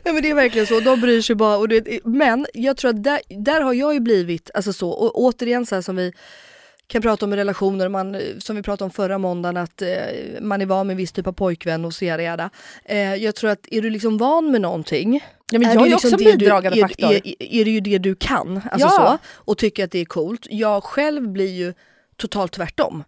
Ja, 0.03 0.13
men 0.13 0.21
det 0.21 0.29
är 0.29 0.33
verkligen 0.35 0.67
så, 0.67 0.79
de 0.79 1.01
bryr 1.01 1.21
sig 1.21 1.35
bara. 1.35 1.57
Och 1.57 1.67
det, 1.67 1.99
men 2.05 2.45
jag 2.53 2.77
tror 2.77 2.89
att 2.91 3.03
där, 3.03 3.19
där 3.29 3.61
har 3.61 3.73
jag 3.73 3.93
ju 3.93 3.99
blivit, 3.99 4.51
alltså 4.53 4.73
så, 4.73 4.89
och 4.89 5.19
återigen 5.21 5.65
så 5.65 5.75
här 5.75 5.81
som 5.81 5.95
vi 5.95 6.13
kan 6.87 7.01
prata 7.01 7.25
om 7.25 7.33
i 7.33 7.35
relationer, 7.35 7.89
man, 7.89 8.17
som 8.39 8.55
vi 8.55 8.61
pratade 8.61 8.83
om 8.85 8.91
förra 8.91 9.17
måndagen, 9.17 9.57
att 9.57 9.81
eh, 9.81 9.87
man 10.41 10.61
är 10.61 10.65
van 10.65 10.87
med 10.87 10.93
en 10.93 10.97
viss 10.97 11.11
typ 11.11 11.27
av 11.27 11.31
pojkvän 11.33 11.85
och 11.85 11.93
så 11.93 12.05
yada. 12.05 12.49
Eh, 12.85 13.15
Jag 13.15 13.35
tror 13.35 13.49
att 13.49 13.67
är 13.71 13.81
du 13.81 13.89
liksom 13.89 14.17
van 14.17 14.51
med 14.51 14.61
någonting 14.61 15.23
Ja, 15.51 15.59
men 15.59 15.69
är 15.69 15.73
jag 15.73 15.85
är 15.85 15.89
liksom 15.89 16.13
också 16.13 16.17
du- 16.25 16.31
bidragande 16.37 16.77
är, 16.79 16.81
faktor. 16.81 17.11
Är, 17.11 17.27
är, 17.27 17.35
är 17.53 17.65
det 17.65 17.71
ju 17.71 17.79
det 17.79 17.97
du 17.97 18.15
kan, 18.15 18.61
alltså 18.71 18.87
Ja. 18.87 19.17
så, 19.23 19.27
och 19.51 19.57
tycker 19.57 19.83
att 19.83 19.91
det 19.91 19.99
är 19.99 20.05
coolt. 20.05 20.47
Jag 20.49 20.83
själv 20.83 21.27
blir 21.29 21.51
ju 21.51 21.73
totalt 22.17 22.51
tvärtom. 22.51 23.03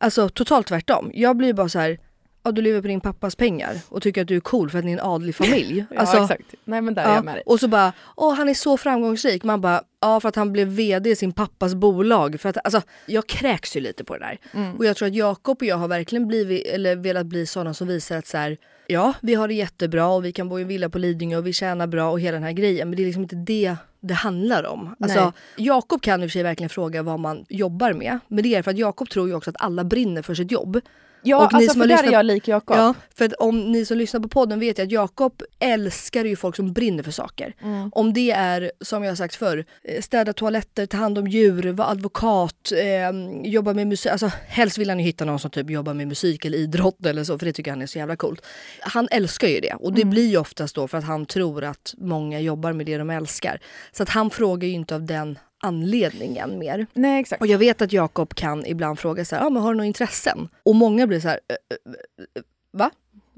Alltså 0.00 0.28
totalt 0.28 0.66
tvärtom. 0.66 1.10
Jag 1.14 1.36
blir 1.36 1.52
bara 1.52 1.68
så 1.68 1.78
här, 1.78 1.98
ja 2.46 2.52
du 2.52 2.62
lever 2.62 2.82
på 2.82 2.88
din 2.88 3.00
pappas 3.00 3.36
pengar 3.36 3.78
och 3.88 4.02
tycker 4.02 4.22
att 4.22 4.28
du 4.28 4.36
är 4.36 4.40
cool 4.40 4.70
för 4.70 4.78
att 4.78 4.84
ni 4.84 4.92
är 4.92 4.98
en 4.98 5.04
adlig 5.04 5.34
familj. 5.34 5.84
Ja, 5.90 6.00
alltså, 6.00 6.16
exakt. 6.16 6.54
Nej 6.64 6.80
men 6.80 6.94
där 6.94 7.02
är 7.02 7.08
ja, 7.08 7.14
jag 7.14 7.24
med 7.24 7.34
dig. 7.34 7.42
och 7.46 7.60
så 7.60 7.68
bara, 7.68 7.92
åh 8.16 8.34
han 8.34 8.48
är 8.48 8.54
så 8.54 8.76
framgångsrik. 8.76 9.44
Man 9.44 9.60
bara, 9.60 9.82
ja 10.00 10.20
för 10.20 10.28
att 10.28 10.36
han 10.36 10.52
blev 10.52 10.68
vd 10.68 11.10
i 11.10 11.16
sin 11.16 11.32
pappas 11.32 11.74
bolag. 11.74 12.40
För 12.40 12.48
att, 12.48 12.56
alltså, 12.64 12.82
jag 13.06 13.26
kräks 13.26 13.76
ju 13.76 13.80
lite 13.80 14.04
på 14.04 14.14
det 14.16 14.20
där. 14.20 14.38
Mm. 14.52 14.76
Och 14.76 14.84
jag 14.84 14.96
tror 14.96 15.08
att 15.08 15.14
Jakob 15.14 15.56
och 15.60 15.66
jag 15.66 15.76
har 15.76 15.88
verkligen 15.88 16.26
blivit, 16.26 16.66
eller 16.66 16.96
velat 16.96 17.26
bli 17.26 17.46
sådana 17.46 17.74
som 17.74 17.88
visar 17.88 18.18
att 18.18 18.26
så 18.26 18.38
här, 18.38 18.56
ja 18.86 19.14
vi 19.20 19.34
har 19.34 19.48
det 19.48 19.54
jättebra 19.54 20.06
och 20.06 20.24
vi 20.24 20.32
kan 20.32 20.48
bo 20.48 20.58
i 20.58 20.62
en 20.62 20.68
villa 20.68 20.88
på 20.88 20.98
Lidingö 20.98 21.36
och 21.36 21.46
vi 21.46 21.52
tjänar 21.52 21.86
bra 21.86 22.10
och 22.10 22.20
hela 22.20 22.34
den 22.34 22.44
här 22.44 22.52
grejen. 22.52 22.88
Men 22.88 22.96
det 22.96 23.02
är 23.02 23.06
liksom 23.06 23.22
inte 23.22 23.36
det 23.36 23.76
det 24.00 24.14
handlar 24.14 24.66
om. 24.66 24.94
Alltså. 25.00 25.32
Jakob 25.56 26.02
kan 26.02 26.22
i 26.22 26.26
och 26.26 26.30
för 26.30 26.32
sig 26.32 26.42
verkligen 26.42 26.70
fråga 26.70 27.02
vad 27.02 27.20
man 27.20 27.44
jobbar 27.48 27.92
med. 27.92 28.18
Men 28.28 28.42
det 28.42 28.54
är 28.54 28.62
för 28.62 28.70
att 28.70 28.78
Jakob 28.78 29.10
tror 29.10 29.28
ju 29.28 29.34
också 29.34 29.50
att 29.50 29.56
alla 29.58 29.84
brinner 29.84 30.22
för 30.22 30.34
sitt 30.34 30.50
jobb. 30.50 30.80
Ja, 31.22 31.44
och 31.44 31.52
ni 31.52 31.56
alltså 31.56 31.72
som 31.72 31.80
för 31.82 31.88
där 31.88 31.94
lyssnat- 31.94 32.08
är 32.08 32.12
jag 32.12 32.26
lik 32.26 32.48
Jakob. 32.48 32.76
Ja, 32.76 32.94
för 33.14 33.42
om 33.42 33.72
ni 33.72 33.84
som 33.84 33.98
lyssnar 33.98 34.20
på 34.20 34.28
podden 34.28 34.60
vet 34.60 34.78
ju 34.78 34.82
att 34.82 34.90
Jakob 34.90 35.42
älskar 35.58 36.24
ju 36.24 36.36
folk 36.36 36.56
som 36.56 36.72
brinner 36.72 37.02
för 37.02 37.10
saker. 37.10 37.54
Mm. 37.62 37.90
Om 37.92 38.12
det 38.12 38.30
är, 38.30 38.72
som 38.80 39.02
jag 39.02 39.10
har 39.10 39.16
sagt 39.16 39.34
förr, 39.34 39.64
eh, 39.84 40.02
städa 40.02 40.32
toaletter, 40.32 40.86
ta 40.86 40.96
hand 40.96 41.18
om 41.18 41.26
djur, 41.28 41.72
vara 41.72 41.88
advokat, 41.88 42.72
eh, 42.72 43.50
jobba 43.50 43.72
med 43.74 43.86
musik. 43.86 44.12
Alltså 44.12 44.30
helst 44.46 44.78
vill 44.78 44.88
han 44.88 44.98
ju 44.98 45.04
hitta 45.04 45.24
någon 45.24 45.38
som 45.38 45.50
typ 45.50 45.70
jobbar 45.70 45.94
med 45.94 46.08
musik 46.08 46.44
eller 46.44 46.58
idrott 46.58 47.06
eller 47.06 47.24
så, 47.24 47.38
för 47.38 47.46
det 47.46 47.52
tycker 47.52 47.70
han 47.70 47.82
är 47.82 47.86
så 47.86 47.98
jävla 47.98 48.16
coolt. 48.16 48.46
Han 48.80 49.08
älskar 49.10 49.48
ju 49.48 49.60
det 49.60 49.74
och 49.74 49.92
det 49.92 50.04
blir 50.04 50.26
ju 50.26 50.36
oftast 50.38 50.74
då 50.74 50.88
för 50.88 50.98
att 50.98 51.04
han 51.04 51.26
tror 51.26 51.64
att 51.64 51.94
många 51.98 52.40
jobbar 52.40 52.72
med 52.72 52.86
det 52.86 52.98
de 52.98 53.10
älskar. 53.10 53.60
Så 53.92 54.02
att 54.02 54.08
han 54.08 54.30
frågar 54.30 54.68
ju 54.68 54.74
inte 54.74 54.94
av 54.94 55.02
den 55.04 55.38
anledningen 55.66 56.58
mer. 56.58 56.86
Nej 56.94 57.20
exakt. 57.20 57.40
Och 57.42 57.46
jag 57.46 57.58
vet 57.58 57.82
att 57.82 57.92
Jakob 57.92 58.34
kan 58.34 58.66
ibland 58.66 58.98
fråga 58.98 59.24
så 59.24 59.36
här, 59.36 59.46
ah, 59.46 59.50
men 59.50 59.62
har 59.62 59.70
du 59.72 59.76
några 59.76 59.86
intressen? 59.86 60.48
Och 60.62 60.74
många 60.74 61.06
blir 61.06 61.20
så 61.20 61.28
här, 61.28 61.40
"Eh, 61.48 61.54
eh, 61.54 61.92
eh, 62.36 62.42
va? 62.72 62.90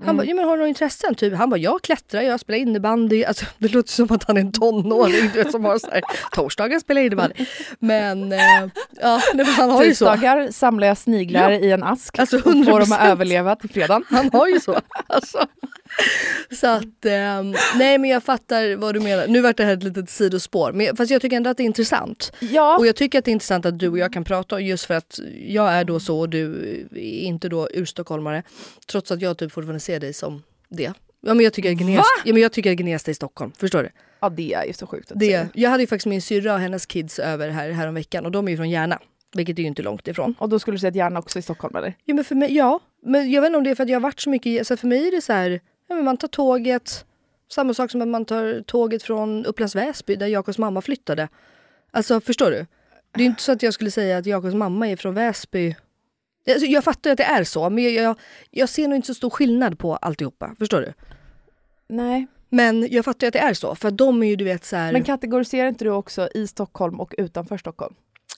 Han 0.05 0.17
bara, 0.17 0.25
ja 0.27 0.35
men 0.35 0.45
har 0.45 0.53
du 0.53 0.57
några 0.59 0.69
intressen? 0.69 1.14
Typ, 1.14 1.35
han 1.35 1.51
bara, 1.51 1.57
jag 1.57 1.83
klättrar, 1.83 2.23
jag 2.23 2.41
spelar 2.41 2.59
innebandy. 2.59 3.25
Alltså, 3.25 3.47
det 3.59 3.69
låter 3.73 3.93
som 3.93 4.12
att 4.12 4.25
han 4.25 4.37
är 4.37 4.41
en 4.41 4.53
tonåring 4.53 5.31
du 5.33 5.43
vet, 5.43 5.53
som 5.53 5.64
har 5.64 5.79
så 5.79 5.91
här, 5.91 6.03
torsdagar 6.33 6.79
spelar 6.79 7.01
innebandy. 7.01 7.35
Men 7.79 8.33
eh, 8.33 8.38
ja, 9.01 9.21
nej, 9.35 9.47
han 9.47 9.71
har 9.71 9.85
ju 9.85 9.95
så. 9.95 10.05
Tisdagar 10.14 10.51
samlar 10.51 10.87
jag 10.87 10.99
sniglar 10.99 11.51
i 11.51 11.71
en 11.73 11.83
ask 11.83 12.19
Alltså, 12.19 12.37
och 12.37 12.43
får 12.43 12.53
dem 12.53 12.64
100%. 12.88 12.95
att 12.95 13.09
överleva 13.11 13.57
till 13.57 13.71
fredagen. 13.71 14.05
Han 14.11 14.31
har 14.33 14.49
ju 14.49 14.61
så. 14.61 14.81
Alltså. 15.07 15.47
Så 16.51 16.67
att, 16.67 17.05
ehm, 17.07 17.55
nej 17.79 17.99
men 17.99 18.11
jag 18.11 18.23
fattar 18.25 18.77
vad 18.77 18.95
du 18.95 19.01
menar. 19.01 19.27
Nu 19.27 19.41
vart 19.41 19.57
det 19.57 19.65
här 19.65 19.73
ett 19.73 19.83
litet 19.83 20.11
sidospår. 20.11 20.73
Men, 20.73 20.97
fast 20.97 21.11
jag 21.11 21.23
tycker 21.23 21.37
ändå 21.37 21.51
att 21.51 21.57
det 21.57 21.63
är 21.63 21.65
intressant. 21.65 22.33
Ja, 22.41 22.79
Och 22.79 22.87
jag 22.87 22.97
tycker 22.97 23.19
att 23.19 23.25
det 23.25 23.31
är 23.31 23.33
intressant 23.33 23.67
att 23.67 23.79
du 23.79 23.89
och 23.89 23.99
jag 23.99 24.13
kan 24.13 24.25
prata 24.25 24.61
just 24.61 24.85
för 24.85 24.95
att 24.95 25.21
jag 25.47 25.73
är 25.73 25.85
då 25.85 26.01
så 26.01 26.19
och 26.21 26.29
du 26.29 26.53
är 26.95 26.99
inte 27.01 27.49
då 27.49 27.69
urstockholmare. 27.75 28.43
Trots 28.91 29.11
att 29.11 29.21
jag 29.23 29.39
typ 29.39 29.53
fortfarande 29.53 29.81
ser 29.81 30.01
dig 30.01 30.13
som 30.13 30.43
det. 30.69 30.93
Ja 31.21 31.35
men 31.35 31.41
jag 31.45 31.53
tycker 31.53 31.73
att 31.73 31.79
Gnesta, 31.79 32.05
ja, 32.25 32.33
men 32.33 32.43
jag 32.43 32.53
tycker 32.53 32.71
att 32.73 32.77
Gnesta 32.79 33.11
är 33.11 33.15
Stockholm, 33.15 33.53
förstår 33.59 33.83
du? 33.83 33.89
ja 34.21 34.29
det 34.29 34.53
är 34.55 34.65
ju 34.65 34.73
så 34.73 34.87
sjukt 34.87 35.13
att 35.13 35.19
Det, 35.19 35.27
säga. 35.27 35.49
jag 35.55 35.71
hade 35.71 35.83
ju 35.83 35.87
faktiskt 35.87 36.07
min 36.07 36.23
syrra 36.23 36.55
och 36.55 36.61
hennes 36.61 36.87
kids 36.87 37.19
över 37.19 37.49
här, 37.49 37.71
här 37.71 37.89
om 37.89 37.95
veckan 37.95 38.25
och 38.27 38.31
de 38.33 38.47
är 38.49 38.51
ju 38.51 38.57
från 38.57 38.71
Järna. 38.71 38.99
Vilket 39.35 39.59
är 39.59 39.63
ju 39.63 39.69
inte 39.69 39.83
långt 39.83 40.09
ifrån. 40.09 40.35
Och 40.39 40.49
då 40.49 40.59
skulle 40.59 40.75
du 40.75 40.79
säga 40.79 40.89
att 40.89 40.95
gärna 40.97 41.19
också 41.19 41.39
i 41.39 41.43
Stockholm 41.43 41.77
eller? 41.77 41.95
Ja, 42.05 42.15
men 42.15 42.25
för 42.25 42.35
mig, 42.35 42.55
ja. 42.57 42.81
Men 43.03 43.31
jag 43.31 43.43
vet 43.43 43.47
inte 43.49 43.59
om 43.59 43.65
det 43.65 43.71
är 43.71 43.75
för 43.75 43.83
att 43.83 43.89
jag 43.89 43.97
har 43.97 44.03
varit 44.03 44.21
så 44.21 44.31
mycket... 44.31 44.67
Så 44.67 44.77
för 44.77 44.87
mig 44.87 45.09
är 45.09 45.11
det 45.11 45.21
så 45.23 45.33
här, 45.33 45.61
ja, 45.88 45.94
men 45.94 46.05
man 46.05 46.16
tar 46.16 46.29
tåget. 46.29 47.05
Samma 47.51 47.74
sak 47.74 47.90
som 47.90 48.03
att 48.03 48.09
man 48.09 48.24
tar 48.24 48.62
tåget 48.62 49.03
från 49.03 49.46
Upplands 49.46 49.74
Väsby 49.74 50.16
där 50.16 50.27
Jakobs 50.27 50.59
mamma 50.59 50.81
flyttade. 50.81 51.29
Alltså 51.90 52.20
förstår 52.20 52.51
du? 52.51 52.66
Det 53.12 53.22
är 53.22 53.27
inte 53.27 53.42
så 53.42 53.53
att 53.53 53.62
jag 53.62 53.74
skulle 53.74 53.90
säga 53.90 54.18
att 54.18 54.27
Jakobs 54.27 54.55
mamma 54.55 54.88
är 54.88 54.96
från 54.96 55.14
Väsby. 55.14 55.77
Alltså, 56.48 56.66
jag 56.66 56.85
fattar 56.85 57.11
att 57.11 57.16
det 57.18 57.24
är 57.24 57.44
så, 57.44 57.70
men 57.70 57.85
jag, 57.85 57.92
jag, 57.92 58.16
jag 58.51 58.68
ser 58.68 58.88
nog 58.88 58.96
inte 58.96 59.07
så 59.07 59.14
stor 59.14 59.31
skillnad 59.31 59.79
på 59.79 59.96
alltihopa. 59.96 60.55
Förstår 60.59 60.81
du? 60.81 60.92
Nej. 61.88 62.27
Men 62.48 62.88
jag 62.90 63.05
fattar 63.05 63.27
att 63.27 63.33
det 63.33 63.38
är 63.38 63.55
så, 63.55 63.74
för 63.74 63.90
de 63.90 64.22
är 64.22 64.27
ju 64.27 64.37
du 64.37 64.44
vet 64.44 64.64
så 64.64 64.77
här... 64.77 64.92
Men 64.92 65.05
kategoriserar 65.05 65.68
inte 65.68 65.85
du 65.85 65.90
också 65.90 66.29
i 66.35 66.46
Stockholm 66.46 67.01
och 67.01 67.14
utanför 67.18 67.59
Stockholm? 67.59 67.94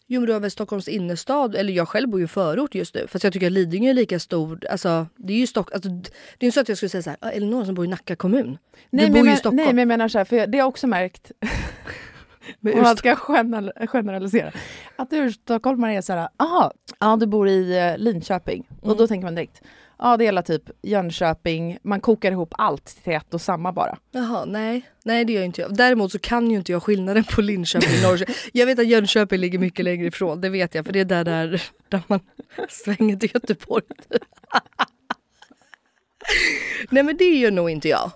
Jo 0.06 0.20
men 0.20 0.26
du 0.26 0.32
har 0.32 0.40
väl 0.40 0.50
Stockholms 0.50 0.88
innerstad, 0.88 1.54
eller 1.54 1.72
jag 1.72 1.88
själv 1.88 2.08
bor 2.08 2.20
ju 2.20 2.24
i 2.24 2.28
förort 2.28 2.74
just 2.74 2.94
nu. 2.94 3.06
Fast 3.06 3.24
jag 3.24 3.32
tycker 3.32 3.46
att 3.46 3.52
Lidingö 3.52 3.90
är 3.90 3.94
lika 3.94 4.18
stor. 4.18 4.66
Alltså, 4.70 5.06
det 5.16 5.32
är 5.32 5.36
ju 5.36 5.46
Stock 5.46 5.72
alltså, 5.74 5.88
det 5.88 6.04
är 6.38 6.44
inte 6.44 6.54
så 6.54 6.60
att 6.60 6.68
jag 6.68 6.76
skulle 6.76 6.88
säga 6.90 7.02
så 7.02 7.10
här, 7.10 7.18
"Ah, 7.20 7.40
någon 7.40 7.66
som 7.66 7.74
bor 7.74 7.84
i 7.84 7.88
Nacka 7.88 8.16
kommun? 8.16 8.58
Nej, 8.90 9.06
du 9.06 9.12
men, 9.12 9.12
bor 9.12 9.18
ju 9.18 9.24
i 9.24 9.28
men, 9.28 9.36
Stockholm. 9.36 9.56
nej 9.56 9.66
men 9.66 9.78
jag 9.78 9.88
menar 9.88 10.08
så 10.08 10.18
här, 10.18 10.24
för 10.24 10.36
det 10.36 10.58
har 10.58 10.62
jag 10.62 10.68
också 10.68 10.86
märkt, 10.86 11.32
Men 12.60 12.74
om 12.74 12.82
man 12.82 12.96
ska 12.96 13.14
general- 13.28 13.86
generalisera, 13.86 14.52
att 14.96 15.12
urstockholmare 15.12 15.94
är 15.94 16.00
så 16.00 16.12
här, 16.12 16.28
aha, 16.36 16.72
ja 16.98 17.16
du 17.20 17.26
bor 17.26 17.48
i 17.48 17.78
eh, 17.78 17.98
Linköping. 17.98 18.66
Och 18.80 18.84
Mm. 18.86 18.98
då 18.98 19.06
tänker 19.06 19.24
man 19.24 19.34
direkt, 19.34 19.62
ja 20.00 20.16
det 20.16 20.24
är 20.24 20.26
hela 20.26 20.42
typ 20.42 20.62
Jönköping, 20.82 21.78
man 21.82 22.00
kokar 22.00 22.32
ihop 22.32 22.54
allt 22.58 22.86
till 23.04 23.12
ett 23.12 23.34
och 23.34 23.40
samma 23.40 23.72
bara. 23.72 23.98
Jaha, 24.10 24.44
nej. 24.44 24.82
Nej 25.04 25.24
det 25.24 25.32
gör 25.32 25.42
inte 25.42 25.60
jag. 25.60 25.76
Däremot 25.76 26.12
så 26.12 26.18
kan 26.18 26.50
ju 26.50 26.56
inte 26.56 26.72
jag 26.72 26.82
skillnaden 26.82 27.24
på 27.24 27.40
Linköping 27.40 27.90
och 27.96 28.02
Norrköping. 28.10 28.34
Jag 28.52 28.66
vet 28.66 28.78
att 28.78 28.86
Jönköping 28.86 29.40
ligger 29.40 29.58
mycket 29.58 29.84
längre 29.84 30.06
ifrån, 30.06 30.40
det 30.40 30.48
vet 30.48 30.74
jag. 30.74 30.86
För 30.86 30.92
det 30.92 31.00
är 31.00 31.04
där, 31.04 31.24
där, 31.24 31.62
där 31.88 32.02
man 32.06 32.20
svänger 32.68 33.16
till 33.16 33.30
Göteborg. 33.34 33.84
nej 36.90 37.02
men 37.02 37.16
det 37.16 37.24
gör 37.24 37.50
nog 37.50 37.70
inte 37.70 37.88
jag. 37.88 38.10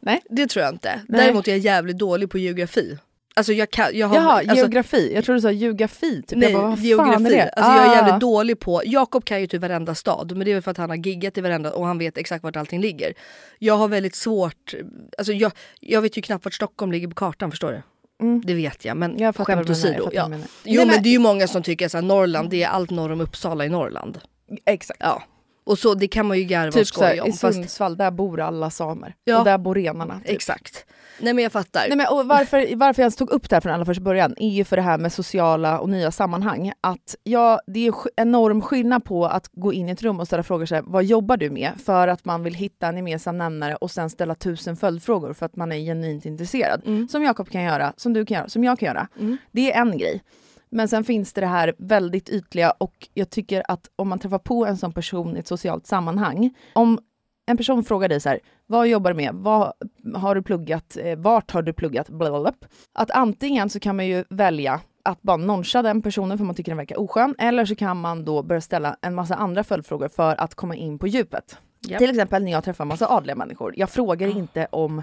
Nej. 0.00 0.22
Det 0.30 0.46
tror 0.46 0.64
jag 0.64 0.74
inte. 0.74 1.02
Nej. 1.08 1.20
Däremot 1.20 1.48
är 1.48 1.52
jag 1.52 1.58
jävligt 1.58 1.98
dålig 1.98 2.30
på 2.30 2.38
geografi. 2.38 2.98
Alltså 3.38 3.52
jag 3.52 3.70
kan, 3.70 3.86
jag 3.92 4.06
har, 4.06 4.16
Jaha, 4.16 4.32
alltså, 4.32 4.54
geografi. 4.56 5.12
Jag 5.14 5.24
tror 5.24 5.34
du 5.34 5.40
sa 5.40 5.50
geografi. 5.50 6.22
Typ. 6.22 6.38
Nej, 6.38 6.52
jag 6.52 6.60
bara, 6.60 6.68
vad 6.70 6.78
geografi. 6.78 7.12
fan 7.12 7.26
är 7.26 7.30
det? 7.30 7.48
Alltså 7.48 7.72
jag 7.72 7.84
är 7.84 7.88
Ah. 7.90 7.94
jävligt 7.94 8.20
dålig 8.20 8.60
på... 8.60 8.82
Jakob 8.84 9.24
kan 9.24 9.40
ju 9.40 9.46
typ 9.46 9.60
varenda 9.62 9.94
stad, 9.94 10.36
men 10.36 10.44
det 10.44 10.50
är 10.50 10.54
väl 10.54 10.62
för 10.62 10.70
att 10.70 10.76
han 10.76 10.90
har 10.90 10.96
giggat 10.96 11.38
i 11.38 11.40
varenda 11.40 11.72
och 11.72 11.86
han 11.86 11.98
vet 11.98 12.18
exakt 12.18 12.44
vart 12.44 12.56
allting 12.56 12.80
ligger. 12.80 13.12
Jag 13.58 13.74
har 13.76 13.88
väldigt 13.88 14.14
svårt... 14.14 14.74
Alltså 15.18 15.32
jag, 15.32 15.52
jag 15.80 16.02
vet 16.02 16.18
ju 16.18 16.22
knappt 16.22 16.44
vart 16.44 16.54
Stockholm 16.54 16.92
ligger 16.92 17.08
på 17.08 17.14
kartan, 17.14 17.50
förstår 17.50 17.72
du? 17.72 17.82
Mm. 18.26 18.42
Det 18.46 18.54
vet 18.54 18.84
jag, 18.84 18.96
men 18.96 19.18
Jag 19.18 19.36
skämt 19.36 19.70
åsido. 19.70 20.10
Ja. 20.12 20.30
Jo 20.64 20.84
men- 20.86 21.02
det 21.02 21.08
är 21.08 21.12
ju 21.12 21.18
många 21.18 21.48
som 21.48 21.62
tycker 21.62 21.96
att 21.96 22.04
Norrland, 22.04 22.50
det 22.50 22.62
är 22.62 22.68
allt 22.68 22.90
norr 22.90 23.12
om 23.12 23.20
Uppsala 23.20 23.64
i 23.64 23.68
Norrland. 23.68 24.18
Exakt. 24.66 25.00
Ja. 25.02 25.22
Och 25.68 25.78
så 25.78 25.94
det 25.94 26.08
kan 26.08 26.26
man 26.26 26.38
ju 26.38 26.44
garva 26.44 26.68
och 26.68 26.74
Typ 26.74 26.86
så 26.86 27.04
här, 27.04 27.10
skoja 27.10 27.22
om. 27.22 27.28
i 27.28 27.32
Fast, 27.32 27.54
Sundsvall, 27.54 27.96
där 27.96 28.10
bor 28.10 28.40
alla 28.40 28.70
samer. 28.70 29.14
Ja. 29.24 29.38
Och 29.38 29.44
där 29.44 29.58
bor 29.58 29.74
renarna. 29.74 30.20
Typ. 30.20 30.30
exakt. 30.30 30.86
Nej 31.20 31.34
men 31.34 31.42
jag 31.42 31.52
fattar. 31.52 31.84
Nej, 31.88 31.96
men, 31.96 32.06
och 32.06 32.26
varför, 32.26 32.76
varför 32.76 33.02
jag 33.02 33.04
ens 33.04 33.16
tog 33.16 33.30
upp 33.30 33.48
det 33.48 33.56
här 33.56 33.60
från 33.60 33.72
allra 33.72 33.84
första 33.84 34.02
början 34.02 34.34
är 34.36 34.48
ju 34.48 34.64
för 34.64 34.76
det 34.76 34.82
här 34.82 34.98
med 34.98 35.12
sociala 35.12 35.80
och 35.80 35.88
nya 35.88 36.10
sammanhang. 36.10 36.72
Att 36.80 37.16
ja, 37.22 37.60
det 37.66 37.86
är 37.86 37.94
enorm 38.16 38.62
skillnad 38.62 39.04
på 39.04 39.26
att 39.26 39.48
gå 39.52 39.72
in 39.72 39.88
i 39.88 39.92
ett 39.92 40.02
rum 40.02 40.20
och 40.20 40.26
ställa 40.26 40.42
frågor 40.42 40.66
så 40.66 40.74
här, 40.74 40.82
vad 40.86 41.04
jobbar 41.04 41.36
du 41.36 41.50
med? 41.50 41.72
För 41.84 42.08
att 42.08 42.24
man 42.24 42.42
vill 42.42 42.54
hitta 42.54 42.86
en 42.86 42.96
gemensam 42.96 43.38
nämnare 43.38 43.76
och 43.76 43.90
sen 43.90 44.10
ställa 44.10 44.34
tusen 44.34 44.76
följdfrågor 44.76 45.32
för 45.32 45.46
att 45.46 45.56
man 45.56 45.72
är 45.72 45.76
genuint 45.76 46.26
intresserad. 46.26 46.82
Mm. 46.86 47.08
Som 47.08 47.22
Jakob 47.22 47.50
kan 47.50 47.62
göra, 47.62 47.92
som 47.96 48.12
du 48.12 48.26
kan 48.26 48.36
göra, 48.36 48.48
som 48.48 48.64
jag 48.64 48.78
kan 48.78 48.86
göra. 48.86 49.08
Mm. 49.18 49.36
Det 49.52 49.72
är 49.72 49.80
en 49.80 49.98
grej. 49.98 50.22
Men 50.70 50.88
sen 50.88 51.04
finns 51.04 51.32
det 51.32 51.40
det 51.40 51.46
här 51.46 51.74
väldigt 51.78 52.28
ytliga 52.28 52.70
och 52.70 53.08
jag 53.14 53.30
tycker 53.30 53.62
att 53.68 53.90
om 53.96 54.08
man 54.08 54.18
träffar 54.18 54.38
på 54.38 54.66
en 54.66 54.76
sån 54.76 54.92
person 54.92 55.36
i 55.36 55.38
ett 55.38 55.46
socialt 55.46 55.86
sammanhang, 55.86 56.54
om 56.72 56.98
en 57.46 57.56
person 57.56 57.84
frågar 57.84 58.08
dig 58.08 58.20
så 58.20 58.28
här, 58.28 58.40
vad 58.66 58.88
jobbar 58.88 59.10
du 59.10 59.16
med? 59.16 59.34
Vad 59.34 59.72
har 60.14 60.34
du 60.34 60.42
pluggat? 60.42 60.96
Eh, 60.96 61.18
Vart 61.18 61.50
har 61.50 61.62
du 61.62 61.72
pluggat? 61.72 62.08
Blablabla. 62.08 62.52
Att 62.92 63.10
antingen 63.10 63.70
så 63.70 63.80
kan 63.80 63.96
man 63.96 64.06
ju 64.06 64.24
välja 64.30 64.80
att 65.02 65.22
bara 65.22 65.36
noncha 65.36 65.82
den 65.82 66.02
personen 66.02 66.38
för 66.38 66.44
man 66.44 66.54
tycker 66.54 66.70
den 66.70 66.76
verkar 66.76 67.00
oskön, 67.00 67.34
eller 67.38 67.64
så 67.64 67.74
kan 67.74 68.00
man 68.00 68.24
då 68.24 68.42
börja 68.42 68.60
ställa 68.60 68.96
en 69.02 69.14
massa 69.14 69.34
andra 69.34 69.64
följdfrågor 69.64 70.08
för 70.08 70.40
att 70.40 70.54
komma 70.54 70.74
in 70.76 70.98
på 70.98 71.06
djupet. 71.06 71.58
Japp. 71.80 71.98
Till 71.98 72.10
exempel 72.10 72.42
när 72.44 72.52
jag 72.52 72.64
träffar 72.64 72.84
en 72.84 72.88
massa 72.88 73.08
adliga 73.08 73.36
människor. 73.36 73.74
Jag 73.76 73.90
frågar 73.90 74.28
inte 74.28 74.66
om 74.70 75.02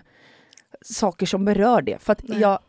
saker 0.81 1.25
som 1.25 1.45
berör 1.45 1.81
det, 1.81 2.01
för 2.01 2.13
att 2.13 2.23
Nej. 2.23 2.39
jag... 2.39 2.59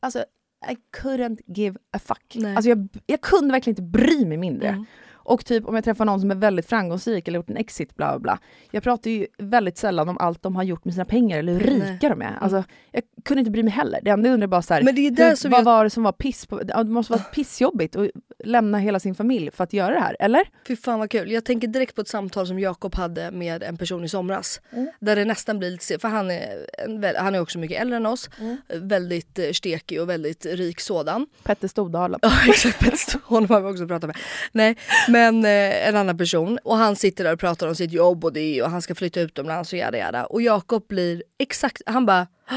Alltså, 0.00 0.24
I 0.68 0.76
couldn't 1.02 1.38
give 1.46 1.78
a 1.92 1.98
fuck. 1.98 2.34
Nej. 2.34 2.56
Alltså 2.56 2.68
jag, 2.68 2.88
jag 3.06 3.20
kunde 3.20 3.52
verkligen 3.52 3.72
inte 3.72 3.98
bry 3.98 4.26
mig 4.26 4.36
mindre. 4.36 4.68
Mm. 4.68 4.84
Och 5.22 5.44
typ 5.44 5.66
om 5.66 5.74
jag 5.74 5.84
träffar 5.84 6.04
någon 6.04 6.20
som 6.20 6.30
är 6.30 6.34
väldigt 6.34 6.66
framgångsrik 6.66 7.28
eller 7.28 7.38
gjort 7.38 7.50
en 7.50 7.56
exit, 7.56 7.96
bla 7.96 8.08
bla 8.08 8.18
bla. 8.18 8.38
Jag 8.70 8.82
pratar 8.82 9.10
ju 9.10 9.26
väldigt 9.38 9.78
sällan 9.78 10.08
om 10.08 10.18
allt 10.18 10.42
de 10.42 10.56
har 10.56 10.62
gjort 10.62 10.84
med 10.84 10.94
sina 10.94 11.04
pengar 11.04 11.38
eller 11.38 11.52
hur 11.52 11.78
Nej. 11.78 11.92
rika 11.92 12.08
de 12.08 12.22
är. 12.22 12.36
Alltså, 12.40 12.64
jag 12.90 13.02
kunde 13.24 13.38
inte 13.38 13.50
bry 13.50 13.62
mig 13.62 13.72
heller. 13.72 14.00
Det 14.02 14.10
enda 14.10 14.28
jag 14.28 14.34
undrar 14.34 14.46
bara 14.46 14.62
så 14.62 14.74
här, 14.74 14.82
Men 14.82 14.94
det 14.94 15.06
är 15.06 15.10
där 15.10 15.28
hur, 15.28 15.36
som 15.36 15.50
vad 15.50 15.60
jag- 15.60 15.64
var 15.64 15.84
det 15.84 15.90
som 15.90 16.02
var 16.02 16.12
piss 16.12 16.46
på, 16.46 16.62
det 16.62 16.84
måste 16.84 17.12
vara 17.12 17.22
pissjobbigt 17.22 17.96
att 17.96 18.08
lämna 18.44 18.78
hela 18.78 19.00
sin 19.00 19.14
familj 19.14 19.50
för 19.50 19.64
att 19.64 19.72
göra 19.72 19.94
det 19.94 20.00
här, 20.00 20.16
eller? 20.20 20.42
Fy 20.68 20.76
fan 20.76 20.98
vad 20.98 21.10
kul. 21.10 21.30
Jag 21.30 21.44
tänker 21.44 21.68
direkt 21.68 21.94
på 21.94 22.00
ett 22.00 22.08
samtal 22.08 22.46
som 22.46 22.58
Jakob 22.58 22.94
hade 22.94 23.30
med 23.30 23.62
en 23.62 23.76
person 23.76 24.04
i 24.04 24.08
somras. 24.08 24.60
Mm. 24.72 24.90
Där 25.00 25.16
det 25.16 25.24
nästan 25.24 25.58
blir 25.58 25.70
lite, 25.70 25.98
för 25.98 26.08
han 26.08 26.30
är, 26.30 27.18
han 27.18 27.34
är 27.34 27.40
också 27.40 27.58
mycket 27.58 27.80
äldre 27.80 27.96
än 27.96 28.06
oss. 28.06 28.30
Mm. 28.40 28.56
Väldigt 28.88 29.38
eh, 29.38 29.50
stekig 29.52 30.00
och 30.00 30.08
väldigt 30.10 30.46
rik 30.46 30.80
sådan. 30.80 31.26
Petter 31.42 31.68
Stordalen. 31.68 32.18
Ja 32.22 32.32
exakt, 32.48 32.78
Petter 32.78 33.20
honom 33.24 33.50
har 33.50 33.60
vi 33.60 33.72
också 33.72 33.86
pratat 33.86 34.06
med. 34.08 34.16
Nej, 34.52 34.76
men 35.08 35.44
eh, 35.44 35.88
en 35.88 35.96
annan 35.96 36.18
person. 36.18 36.58
Och 36.64 36.76
han 36.76 36.96
sitter 36.96 37.24
där 37.24 37.32
och 37.32 37.40
pratar 37.40 37.68
om 37.68 37.74
sitt 37.74 37.92
jobb 37.92 38.24
och 38.24 38.32
det 38.32 38.62
och 38.62 38.70
han 38.70 38.82
ska 38.82 38.94
flytta 38.94 39.20
utomlands 39.20 39.72
och 39.72 39.78
jada 39.78 39.98
jada. 39.98 40.24
Och 40.24 40.42
Jakob 40.42 40.86
blir 40.88 41.22
exakt, 41.38 41.82
han 41.86 42.06
bara 42.06 42.26
"Hå, 42.50 42.56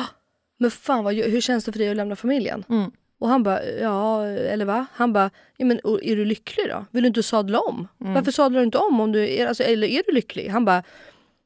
men 0.58 0.72
fan 0.72 1.04
vad, 1.04 1.14
hur 1.14 1.42
känns 1.42 1.66
det 1.66 1.72
för 1.72 1.80
dig 1.80 1.90
att 1.90 1.98
lämna 1.98 2.16
familjen? 2.16 2.64
Mm. 2.70 2.92
Och 3.20 3.30
han 3.30 3.44
bara, 3.44 3.66
ja 3.66 4.26
eller 4.26 4.66
va? 4.66 4.86
Han 4.94 5.14
bara, 5.14 5.30
ja, 5.58 5.66
men 5.66 5.78
är 5.78 6.16
du 6.16 6.26
lycklig 6.26 6.70
då? 6.70 6.86
Vill 6.92 7.04
du 7.04 7.08
inte 7.08 7.24
sadla 7.24 7.60
om? 7.60 7.88
Mm. 8.02 8.14
Varför 8.14 8.32
sadlar 8.32 8.60
du 8.60 8.66
inte 8.66 8.78
om? 8.78 9.00
om 9.00 9.12
du 9.12 9.30
är, 9.30 9.48
alltså, 9.48 9.64
eller 9.64 9.88
är 9.88 10.04
du 10.08 10.14
lycklig? 10.14 10.50
Han 10.50 10.66
bara, 10.66 10.84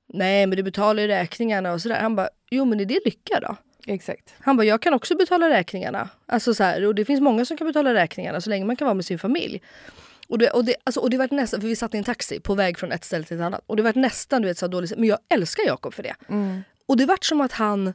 nej 0.08 0.48
men 0.48 0.58
du 0.58 0.63
betalar 0.63 1.02
ju 1.02 1.08
räkningarna 1.08 1.74
och 1.74 1.82
sådär. 1.82 2.00
Han 2.00 2.15
bara, 2.15 2.30
jo 2.50 2.65
men 2.65 2.80
är 2.80 2.86
det 2.86 3.00
lycka 3.06 3.39
då? 3.39 3.56
Exakt. 3.88 4.34
Han 4.39 4.58
bara, 4.58 4.63
jag 4.63 4.82
kan 4.82 4.93
också 4.93 5.15
betala 5.15 5.50
räkningarna. 5.50 6.10
Alltså 6.26 6.54
så 6.54 6.63
här, 6.63 6.86
och 6.86 6.96
det 6.96 7.06
finns 7.06 7.22
många 7.22 7.46
som 7.46 7.58
kan 7.58 7.67
betala 7.67 7.93
räkningarna 7.93 8.41
så 8.41 8.50
länge 8.50 8.65
man 8.65 8.76
kan 8.76 8.86
vara 8.86 8.96
med 8.96 9.06
sin 9.06 9.20
familj. 9.20 9.62
Och 10.28 10.38
det, 10.38 10.50
och 10.50 10.65
det, 10.65 10.76
alltså, 10.84 11.00
och 11.00 11.10
det 11.10 11.17
var 11.17 11.28
nästan, 11.32 11.62
för 11.62 11.67
vi 11.67 11.76
satt 11.76 11.93
i 11.93 11.98
en 11.98 12.04
taxi 12.04 12.39
på 12.39 12.56
väg 12.56 12.80
från 12.80 12.91
ett 12.91 13.04
ställe 13.04 13.24
till 13.24 13.38
ett 13.38 13.43
annat. 13.43 13.62
Och 13.67 13.76
det 13.76 13.84
var 13.84 13.93
nästan 13.96 14.41
du 14.41 14.48
vet, 14.48 14.58
så 14.58 14.67
dåligt, 14.67 14.98
men 14.98 15.10
jag 15.10 15.20
älskar 15.30 15.63
Jakob 15.63 15.93
för 15.93 16.04
det. 16.04 16.15
Mm. 16.30 16.63
Och 16.86 16.98
det 16.98 17.06
vart 17.06 17.26
som 17.26 17.41
att 17.41 17.52
han 17.52 17.93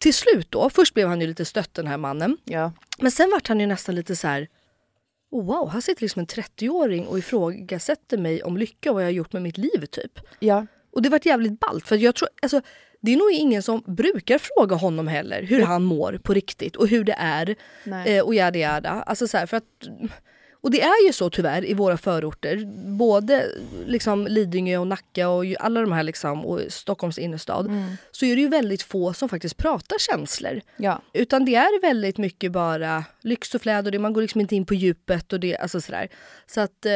till 0.00 0.14
slut 0.14 0.50
då, 0.50 0.70
först 0.70 0.94
blev 0.94 1.08
han 1.08 1.20
ju 1.20 1.26
lite 1.26 1.44
stött 1.44 1.74
den 1.74 1.86
här 1.86 1.96
mannen. 1.96 2.36
Ja. 2.44 2.72
Men 2.98 3.10
sen 3.10 3.30
vart 3.30 3.48
han 3.48 3.60
ju 3.60 3.66
nästan 3.66 3.94
lite 3.94 4.16
så 4.16 4.26
här. 4.28 4.48
Oh, 5.30 5.44
wow, 5.44 5.70
här 5.70 5.80
sitter 5.80 6.02
liksom 6.02 6.20
en 6.20 6.26
30-åring 6.26 7.06
och 7.06 7.18
ifrågasätter 7.18 8.18
mig 8.18 8.42
om 8.42 8.56
lycka 8.56 8.90
och 8.90 8.94
vad 8.94 9.02
jag 9.02 9.06
har 9.06 9.12
gjort 9.12 9.32
med 9.32 9.42
mitt 9.42 9.58
liv 9.58 9.86
typ. 9.90 10.18
ja. 10.38 10.66
Och 10.92 11.02
det 11.02 11.08
vart 11.08 11.26
jävligt 11.26 11.60
ballt 11.60 11.88
för 11.88 11.96
jag 11.96 12.14
tror, 12.14 12.28
alltså 12.42 12.60
det 13.00 13.12
är 13.12 13.16
nog 13.16 13.32
ingen 13.32 13.62
som 13.62 13.82
brukar 13.86 14.38
fråga 14.38 14.76
honom 14.76 15.08
heller 15.08 15.42
hur 15.42 15.62
han 15.62 15.82
mår 15.84 16.20
på 16.22 16.34
riktigt 16.34 16.76
och 16.76 16.88
hur 16.88 17.04
det 17.04 17.14
är 17.18 17.56
Nej. 17.84 18.16
eh, 18.16 18.24
och 18.24 18.34
jada 18.34 18.58
jada. 18.58 18.90
Alltså 18.90 19.28
så 19.28 19.36
här, 19.36 19.46
för 19.46 19.56
att, 19.56 19.64
och 20.62 20.70
det 20.70 20.80
är 20.82 21.06
ju 21.06 21.12
så 21.12 21.30
tyvärr 21.30 21.64
i 21.70 21.74
våra 21.74 21.96
förorter, 21.96 22.64
både 22.98 23.46
liksom 23.86 24.26
Lidingö 24.26 24.78
och 24.78 24.86
Nacka 24.86 25.28
och 25.28 25.44
alla 25.60 25.80
de 25.80 25.92
här 25.92 26.02
liksom, 26.02 26.44
och 26.46 26.60
Stockholms 26.68 27.18
innerstad, 27.18 27.66
Mm. 27.66 27.96
så 28.10 28.26
är 28.26 28.36
det 28.36 28.42
ju 28.42 28.48
väldigt 28.48 28.82
få 28.82 29.12
som 29.12 29.28
faktiskt 29.28 29.56
pratar 29.56 29.96
känslor. 29.98 30.60
ja. 30.76 31.02
Utan 31.12 31.44
det 31.44 31.54
är 31.54 31.80
väldigt 31.82 32.18
mycket 32.18 32.52
bara 32.52 33.04
lyx 33.22 33.54
och 33.54 33.62
fläd 33.62 33.86
och 33.86 33.92
det, 33.92 33.98
man 33.98 34.12
går 34.12 34.22
liksom 34.22 34.40
inte 34.40 34.56
in 34.56 34.66
på 34.66 34.74
djupet 34.74 35.32
och 35.32 35.40
det, 35.40 35.56
alltså 35.56 35.80
sådär. 35.80 36.08
Så 36.46 36.60
att 36.60 36.86
eh, 36.86 36.92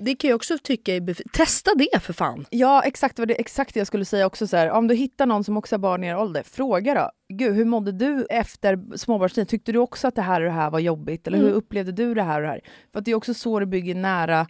det 0.00 0.14
kan 0.14 0.30
jag 0.30 0.36
också 0.36 0.58
tycka 0.62 0.94
är 0.94 1.28
Testa 1.32 1.70
det 1.74 2.00
för 2.02 2.12
fan! 2.12 2.46
Ja, 2.50 2.82
exakt. 2.82 3.16
Det 3.16 3.22
var 3.22 3.26
det 3.26 3.34
exakt 3.34 3.74
det 3.74 3.80
jag 3.80 3.86
skulle 3.86 4.04
säga 4.04 4.26
också. 4.26 4.46
Så 4.46 4.56
här, 4.56 4.70
om 4.70 4.88
du 4.88 4.94
hittar 4.94 5.26
någon 5.26 5.44
som 5.44 5.56
också 5.56 5.74
har 5.74 5.78
barn 5.78 6.04
i 6.04 6.06
er 6.06 6.16
ålder, 6.16 6.42
fråga 6.42 6.94
då. 6.94 7.10
Gud, 7.28 7.54
hur 7.54 7.64
mådde 7.64 7.92
du 7.92 8.26
efter 8.30 8.96
småbarnstiden? 8.96 9.46
Tyckte 9.46 9.72
du 9.72 9.78
också 9.78 10.08
att 10.08 10.14
det 10.14 10.22
här 10.22 10.40
och 10.40 10.46
det 10.46 10.52
här 10.52 10.70
var 10.70 10.78
jobbigt? 10.78 11.26
Eller 11.26 11.38
hur 11.38 11.46
Mm. 11.46 11.56
upplevde 11.56 11.92
du 11.92 12.14
det 12.14 12.22
här 12.22 12.36
och 12.36 12.42
det 12.42 12.48
här? 12.48 12.60
För 12.92 12.98
att 12.98 13.04
det 13.04 13.10
är 13.10 13.14
också 13.14 13.34
så 13.34 13.60
du 13.60 13.66
bygger 13.66 13.94
nära, 13.94 14.46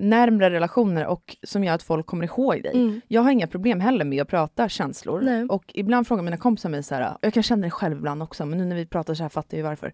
närmre 0.00 0.50
relationer 0.50 1.06
och 1.06 1.36
som 1.42 1.64
gör 1.64 1.74
att 1.74 1.82
folk 1.82 2.06
kommer 2.06 2.24
ihåg 2.24 2.62
dig. 2.62 2.72
Mm. 2.74 3.00
Jag 3.08 3.22
har 3.22 3.30
inga 3.30 3.46
problem 3.46 3.80
heller 3.80 4.04
med 4.04 4.22
att 4.22 4.28
prata 4.28 4.68
känslor. 4.68 5.20
Nej. 5.20 5.44
Och 5.44 5.64
ibland 5.74 6.06
frågar 6.06 6.22
mina 6.22 6.36
kompisar 6.36 6.68
mig 6.68 6.82
så 6.82 6.94
här, 6.94 7.16
jag 7.20 7.34
kan 7.34 7.42
känna 7.42 7.62
det 7.62 7.70
själv 7.70 7.96
ibland 7.98 8.22
också, 8.22 8.46
men 8.46 8.58
nu 8.58 8.64
när 8.64 8.76
vi 8.76 8.86
pratar 8.86 9.14
så 9.14 9.22
här 9.22 9.28
fattar 9.30 9.56
jag 9.56 9.62
ju 9.64 9.68
varför. 9.68 9.92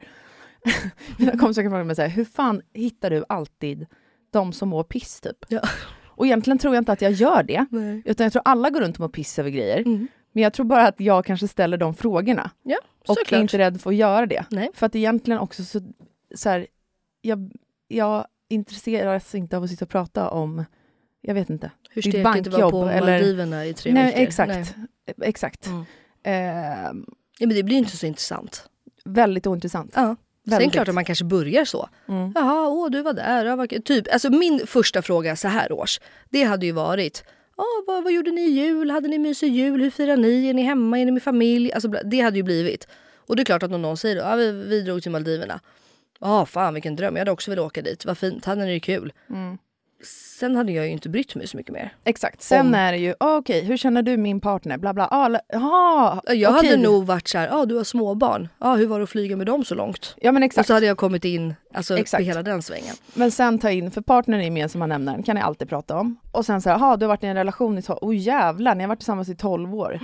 mina 1.19 1.33
kompisar 1.39 1.63
kan 1.63 1.71
fråga 1.71 1.85
mig 1.85 1.97
så 1.97 2.03
här, 2.03 2.09
hur 2.09 2.25
fan 2.25 2.63
hittar 2.73 3.11
du 3.11 3.25
alltid 3.29 3.87
de 4.33 4.53
som 4.53 4.69
mår 4.69 4.83
piss 4.85 5.21
typ? 5.21 5.37
Ja. 5.49 5.61
Och 6.17 6.27
egentligen 6.27 6.59
tror 6.59 6.75
jag 6.75 6.81
inte 6.81 6.93
att 6.93 7.03
jag 7.03 7.13
gör 7.13 7.43
det, 7.43 7.67
Nej. 7.71 8.03
utan 8.05 8.25
jag 8.25 8.33
tror 8.33 8.43
alla 8.45 8.71
går 8.71 8.81
runt 8.81 8.97
och 8.97 9.01
mår 9.01 9.09
piss 9.09 9.39
över 9.39 9.51
grejer. 9.51 9.79
Mm. 9.79 10.09
Men 10.35 10.43
jag 10.43 10.53
tror 10.53 10.67
bara 10.67 10.87
att 10.89 11.01
jag 11.01 11.25
kanske 11.25 11.49
ställer 11.49 11.77
de 11.77 11.95
frågorna. 11.95 12.51
Ja, 12.63 12.79
Och 13.09 13.33
är 13.33 13.41
inte 13.41 13.59
rädd 13.59 13.81
för 13.81 13.91
att 13.91 13.97
göra 13.97 14.27
det. 14.27 14.45
Nej. 14.51 14.71
För 14.75 14.87
att 14.87 14.95
egentligen 14.95 15.41
också 15.41 15.65
så, 15.65 15.81
så 16.35 16.49
här, 16.49 16.67
jag, 17.23 17.53
jag 17.89 18.27
intresseras 18.49 19.35
inte 19.35 19.57
av 19.57 19.63
att 19.65 19.71
sitta 19.71 19.85
och 19.85 19.89
prata 19.89 20.29
om, 20.31 20.65
jag 21.21 21.35
vet 21.35 21.51
inte, 21.51 21.71
Hur 21.91 22.03
ditt 22.03 22.13
stekigt 22.15 22.45
det 22.45 22.51
var 22.51 22.71
på 22.71 22.85
eller- 22.89 23.13
Maldiverna 23.13 23.67
i 23.67 23.75
tre 23.75 23.93
Nej, 23.93 24.05
veckor. 24.07 24.21
exakt. 24.23 24.75
Exakt. 25.23 25.67
Mm. 25.67 25.85
Eh, 26.23 27.05
Ja, 27.39 27.47
men 27.47 27.57
det 27.57 27.63
blir 27.63 27.75
ju 27.77 27.79
inte 27.79 27.97
så 27.97 28.07
intressant. 28.07 28.69
väldigt 29.05 29.47
ointressant. 29.47 29.93
Ja. 29.95 30.03
Sen 30.03 30.51
Väldigt. 30.51 30.73
klart 30.73 30.89
att 30.89 30.95
man 30.95 31.05
kanske 31.05 31.25
börjar 31.25 31.65
så. 31.65 31.89
Mm. 32.09 32.33
Jaha, 32.35 32.69
åh 32.69 32.91
du 32.91 33.03
var 33.03 33.13
där. 33.13 33.67
Typ. 33.81 34.13
Alltså 34.13 34.31
min 34.31 34.67
första 34.67 35.03
fråga 35.03 35.37
så 35.37 35.49
här 35.49 35.73
års, 35.73 36.01
det 36.31 36.43
hade 36.43 36.67
ju 36.67 36.73
varit 36.73 37.25
oh, 37.57 37.85
vad, 37.87 38.05
vad 38.05 38.13
gjorde 38.13 38.31
ni 38.31 38.41
i 38.41 38.51
jul? 38.51 38.91
Hade 38.91 39.09
ni 39.09 39.19
mysig 39.19 39.53
jul? 39.53 39.81
Hur 39.81 39.91
firar 39.91 40.17
ni? 40.17 40.49
Är 40.49 40.55
ni 40.55 40.63
hemma? 40.63 40.99
Är 40.99 41.05
ni 41.05 41.11
med 41.11 41.23
familj? 41.23 41.73
Alltså, 41.73 41.89
det 41.89 42.21
hade 42.21 42.37
ju 42.37 42.43
blivit. 42.43 42.89
Och 43.27 43.37
det 43.37 43.43
är 43.43 43.45
klart 43.45 43.63
att 43.63 43.73
om 43.73 43.83
någon 43.83 43.97
säger 43.97 44.17
att 44.17 44.33
ah, 44.33 44.37
vi, 44.37 44.53
vi 44.53 44.83
drog 44.83 45.03
till 45.03 45.13
Maldiverna. 45.13 45.61
Ja, 46.21 46.47
fan 46.47 46.75
vilken 46.75 46.97
dröm. 46.97 47.15
Jag 47.15 47.21
hade 47.21 47.31
också 47.31 47.51
velat 47.51 47.67
åka 47.67 47.83
dit. 47.83 48.05
Vad 48.05 48.19
fint. 48.19 48.45
Hade 48.45 48.65
ni 48.65 48.73
det 48.73 48.81
kul? 48.81 49.13
Mm. 49.31 49.59
Sen 50.39 50.57
hade 50.57 50.73
jag 50.73 50.87
ju 50.87 50.93
inte 50.93 51.09
brytt 51.09 51.35
mig 51.35 51.47
så 51.47 51.57
mycket 51.57 51.73
mer. 51.73 51.95
Exakt. 52.05 52.43
Sen 52.43 52.67
Om- 52.67 52.75
är 52.75 52.93
det 52.93 52.99
ju, 52.99 53.15
ah, 53.21 53.37
okej, 53.37 53.65
hur 53.65 53.77
känner 53.77 54.03
du 54.03 54.17
min 54.17 54.41
partner? 54.41 54.79
Bla 54.79 54.95
bla. 54.95 55.09
Ah, 55.11 55.39
aha, 55.55 56.21
Jag 56.27 56.55
okej. 56.57 56.71
hade 56.71 56.83
nog 56.83 57.07
varit 57.07 57.29
så 57.29 57.39
här, 57.39 57.49
ja 57.49 57.65
du 57.65 57.77
har 57.77 57.85
småbarn. 57.85 58.49
Ja, 58.59 58.75
hur 58.75 58.87
var 58.87 58.99
det 58.99 59.03
att 59.05 59.11
flyga 59.11 59.37
med 59.37 59.47
dem 59.47 59.65
så 59.65 59.75
långt? 59.75 60.17
Ja 60.21 60.33
men 60.33 60.43
Och 60.43 60.45
exakt. 60.45 60.67
så 60.67 60.75
hade 60.75 60.87
jag 60.87 60.97
kommit 60.97 61.25
in 61.25 61.55
alltså, 61.75 61.99
Exakt. 61.99 62.21
på 62.21 62.27
hela 62.27 62.43
den 62.43 62.63
svängen. 62.63 62.95
Men 63.15 63.31
sen 63.31 63.59
ta 63.59 63.71
in, 63.71 63.91
för 63.91 64.01
partnern 64.01 64.41
är 64.41 64.45
gemensamma 64.45 64.87
nämnaren, 64.87 65.23
kan 65.23 65.37
ni 65.37 65.43
alltid 65.43 65.69
prata 65.69 65.97
om. 65.99 66.17
Och 66.33 66.47
sen 66.47 66.61
så 66.63 66.71
här, 66.71 66.79
jaha 66.79 66.97
du 66.97 67.05
har 67.05 67.09
varit 67.09 67.25
i 67.25 67.27
en 67.27 67.35
relation 67.37 67.79
i 67.79 67.83
12, 67.83 67.99
oh 68.03 68.17
jävlar, 68.17 68.75
ni 68.75 68.83
har 68.83 68.89
varit 68.89 68.99
tillsammans 68.99 69.29
i 69.29 69.35
12 69.35 69.75
år. 69.75 70.01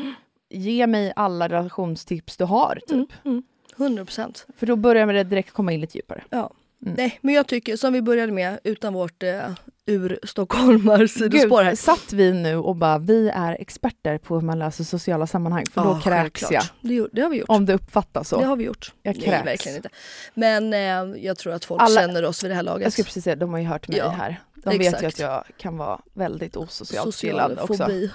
Ge 0.50 0.86
mig 0.86 1.12
alla 1.16 1.48
relationstips 1.48 2.36
du 2.36 2.44
har, 2.44 2.80
typ. 2.88 3.08
Mm. 3.24 3.42
100 3.76 4.04
procent. 4.04 4.46
För 4.56 4.66
då 4.66 4.76
börjar 4.76 5.06
det 5.06 5.24
direkt 5.24 5.50
komma 5.50 5.72
in 5.72 5.80
lite 5.80 5.98
djupare. 5.98 6.22
Ja. 6.30 6.50
Mm. 6.82 6.94
Nej, 6.98 7.18
men 7.22 7.34
jag 7.34 7.46
tycker 7.46 7.76
som 7.76 7.92
vi 7.92 8.02
började 8.02 8.32
med 8.32 8.58
utan 8.64 8.94
vårt 8.94 9.22
eh, 9.22 9.50
ur-stockholmar 9.86 11.06
sidospår 11.06 11.62
här. 11.62 11.74
Satt 11.74 12.12
vi 12.12 12.32
nu 12.32 12.56
och 12.56 12.76
bara, 12.76 12.98
vi 12.98 13.28
är 13.34 13.56
experter 13.60 14.18
på 14.18 14.34
hur 14.34 14.42
man 14.42 14.58
löser 14.58 14.84
sociala 14.84 15.26
sammanhang, 15.26 15.64
för 15.72 15.82
då 15.82 15.88
Ja, 15.88 15.94
kräks 15.94 16.04
självklart. 16.04 16.52
jag. 16.52 16.64
Det, 16.90 17.08
det 17.12 17.22
har 17.22 17.30
vi 17.30 17.36
gjort. 17.38 17.48
Om 17.48 17.66
det 17.66 17.74
uppfattas 17.74 18.28
så. 18.28 18.38
Det 18.40 18.44
har 18.46 18.56
vi 18.56 18.64
gjort. 18.64 18.92
Jag 19.02 19.16
Nej, 19.16 19.24
kräks. 19.24 19.46
verkligen 19.46 19.76
inte. 19.76 19.88
Men 20.34 20.72
eh, 20.72 21.22
jag 21.24 21.38
tror 21.38 21.52
att 21.52 21.64
folk 21.64 21.82
Alla- 21.82 22.00
känner 22.00 22.24
oss 22.24 22.44
vid 22.44 22.50
det 22.50 22.54
här 22.54 22.62
laget. 22.62 22.82
Jag 22.84 22.92
skulle 22.92 23.04
precis 23.04 23.24
säga, 23.24 23.36
de 23.36 23.50
har 23.52 23.58
ju 23.60 23.66
hört 23.66 23.88
mig 23.88 23.98
Ja, 23.98 24.08
här. 24.08 24.40
De 24.64 24.70
vet 24.78 24.80
ju 24.82 24.86
exakt. 24.86 25.04
att 25.04 25.18
jag 25.18 25.44
kan 25.56 25.76
vara 25.76 26.00
väldigt 26.14 26.56
osocialt 26.56 27.14
Social 27.14 27.58
också. 27.58 27.74
fobi. 27.74 28.10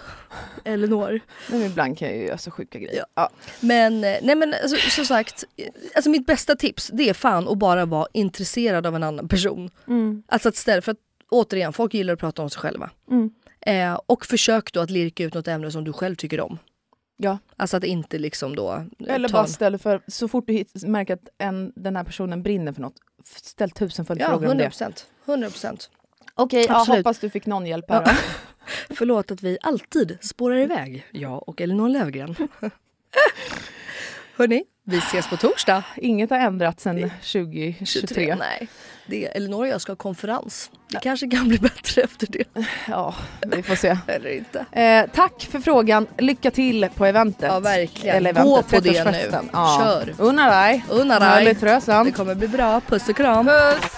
Elinor. 0.63 1.19
Men 1.49 1.61
ibland 1.63 1.97
kan 1.97 2.07
jag 2.07 2.17
ju 2.17 2.23
göra 2.25 2.37
så 2.37 2.51
sjuka 2.51 2.79
grejer. 2.79 2.97
Ja. 2.97 3.05
Ja. 3.15 3.29
Men, 3.59 4.03
eh, 4.03 4.17
nej 4.21 4.35
men 4.35 4.53
alltså, 4.63 4.77
som 4.89 5.05
sagt, 5.05 5.43
eh, 5.57 5.67
alltså 5.95 6.09
mitt 6.09 6.25
bästa 6.25 6.55
tips 6.55 6.89
det 6.93 7.09
är 7.09 7.13
fan 7.13 7.47
att 7.47 7.57
bara 7.57 7.85
vara 7.85 8.07
intresserad 8.13 8.85
av 8.87 8.95
en 8.95 9.03
annan 9.03 9.27
person. 9.27 9.69
Mm. 9.87 10.23
Alltså 10.27 10.49
att 10.49 10.55
istället 10.55 10.85
för 10.85 10.91
att, 10.91 10.97
återigen, 11.29 11.73
folk 11.73 11.93
gillar 11.93 12.13
att 12.13 12.19
prata 12.19 12.41
om 12.41 12.49
sig 12.49 12.59
själva. 12.61 12.89
Mm. 13.11 13.29
Eh, 13.61 13.99
och 14.05 14.25
försök 14.25 14.73
då 14.73 14.79
att 14.79 14.89
lirka 14.89 15.23
ut 15.23 15.33
något 15.33 15.47
ämne 15.47 15.71
som 15.71 15.83
du 15.83 15.93
själv 15.93 16.15
tycker 16.15 16.39
om. 16.41 16.57
Ja. 17.17 17.37
Alltså 17.57 17.77
att 17.77 17.83
inte 17.83 18.17
liksom 18.17 18.55
då... 18.55 18.73
eh, 18.73 19.13
Eller 19.15 19.29
bara 19.29 19.47
ställ 19.47 19.77
för, 19.77 20.01
så 20.07 20.27
fort 20.27 20.47
du 20.47 20.53
hit, 20.53 20.71
märker 20.85 21.13
att 21.13 21.29
en, 21.37 21.73
den 21.75 21.95
här 21.95 22.03
personen 22.03 22.43
brinner 22.43 22.71
för 22.71 22.81
något, 22.81 22.95
ställ 23.23 23.71
tusen 23.71 24.05
Ja, 24.19 24.35
om 24.35 24.43
100 24.43 24.63
det. 24.63 24.69
procent. 24.69 25.05
100 25.25 25.49
Okej, 26.35 26.65
ja, 26.69 26.75
Absolut. 26.79 26.97
hoppas 26.99 27.19
du 27.19 27.29
fick 27.29 27.45
någon 27.45 27.65
hjälp 27.65 27.85
här 27.89 28.03
Ja. 28.05 28.13
Förlåt 28.95 29.31
att 29.31 29.43
vi 29.43 29.57
alltid 29.61 30.17
spårar 30.21 30.57
iväg, 30.57 31.05
jag 31.11 31.49
och 31.49 31.61
Elinor 31.61 31.89
Löfgren. 31.89 32.35
Hörni, 34.37 34.63
vi 34.83 34.97
ses 34.97 35.27
på 35.29 35.37
torsdag. 35.37 35.83
Inget 35.97 36.29
har 36.29 36.37
ändrats 36.37 36.83
sedan 36.83 37.11
2023. 37.21 38.35
Nej, 38.35 38.67
det 39.07 39.25
är 39.27 39.35
Elinor 39.37 39.59
och 39.59 39.67
jag 39.67 39.81
ska 39.81 39.91
ha 39.91 39.95
konferens. 39.97 40.71
Det 40.91 40.99
kanske 40.99 41.27
kan 41.27 41.47
bli 41.47 41.57
bättre 41.57 42.01
efter 42.01 42.27
det. 42.31 42.43
Ja, 42.87 43.15
vi 43.55 43.63
får 43.63 43.75
se. 43.75 43.97
Eller 44.07 44.29
inte. 44.37 44.65
Eh, 44.81 45.05
tack 45.13 45.47
för 45.51 45.59
frågan. 45.59 46.07
Lycka 46.17 46.51
till 46.51 46.87
på 46.95 47.05
eventet. 47.05 47.49
Ja, 47.51 47.59
verkligen. 47.59 48.15
Eller 48.15 48.33
Gå 48.33 48.39
eventet, 48.39 48.71
på 48.71 48.79
det 48.79 48.89
30-årsfesten. 49.03 49.41
nu. 49.43 49.49
Ja. 49.53 49.81
Kör. 49.83 50.15
Unna 50.17 50.51
dig. 50.51 50.85
Unna 50.89 51.19
dig. 51.19 51.53
Det 52.05 52.11
kommer 52.15 52.35
bli 52.35 52.47
bra. 52.47 52.81
Puss 52.81 53.09
och 53.09 53.15
kram. 53.15 53.45
Puss! 53.45 53.97